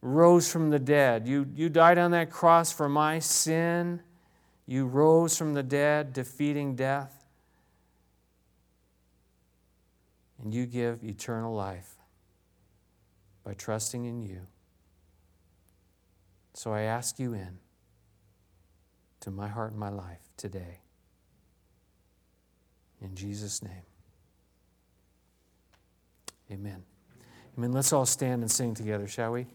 rose 0.02 0.50
from 0.50 0.70
the 0.70 0.78
dead. 0.78 1.26
You, 1.26 1.46
you 1.54 1.68
died 1.68 1.98
on 1.98 2.12
that 2.12 2.30
cross 2.30 2.72
for 2.72 2.88
my 2.88 3.18
sin. 3.18 4.02
You 4.66 4.86
rose 4.86 5.36
from 5.36 5.54
the 5.54 5.62
dead, 5.62 6.12
defeating 6.12 6.76
death. 6.76 7.24
And 10.42 10.54
you 10.54 10.64
give 10.64 11.04
eternal 11.04 11.54
life 11.54 11.96
by 13.44 13.54
trusting 13.54 14.04
in 14.06 14.22
you. 14.22 14.46
So 16.60 16.74
I 16.74 16.82
ask 16.82 17.18
you 17.18 17.32
in 17.32 17.56
to 19.20 19.30
my 19.30 19.48
heart 19.48 19.70
and 19.70 19.80
my 19.80 19.88
life 19.88 20.20
today. 20.36 20.82
In 23.00 23.14
Jesus' 23.14 23.62
name. 23.62 23.86
Amen. 26.52 26.82
Amen. 27.56 27.72
Let's 27.72 27.94
all 27.94 28.04
stand 28.04 28.42
and 28.42 28.50
sing 28.50 28.74
together, 28.74 29.08
shall 29.08 29.32
we? 29.32 29.46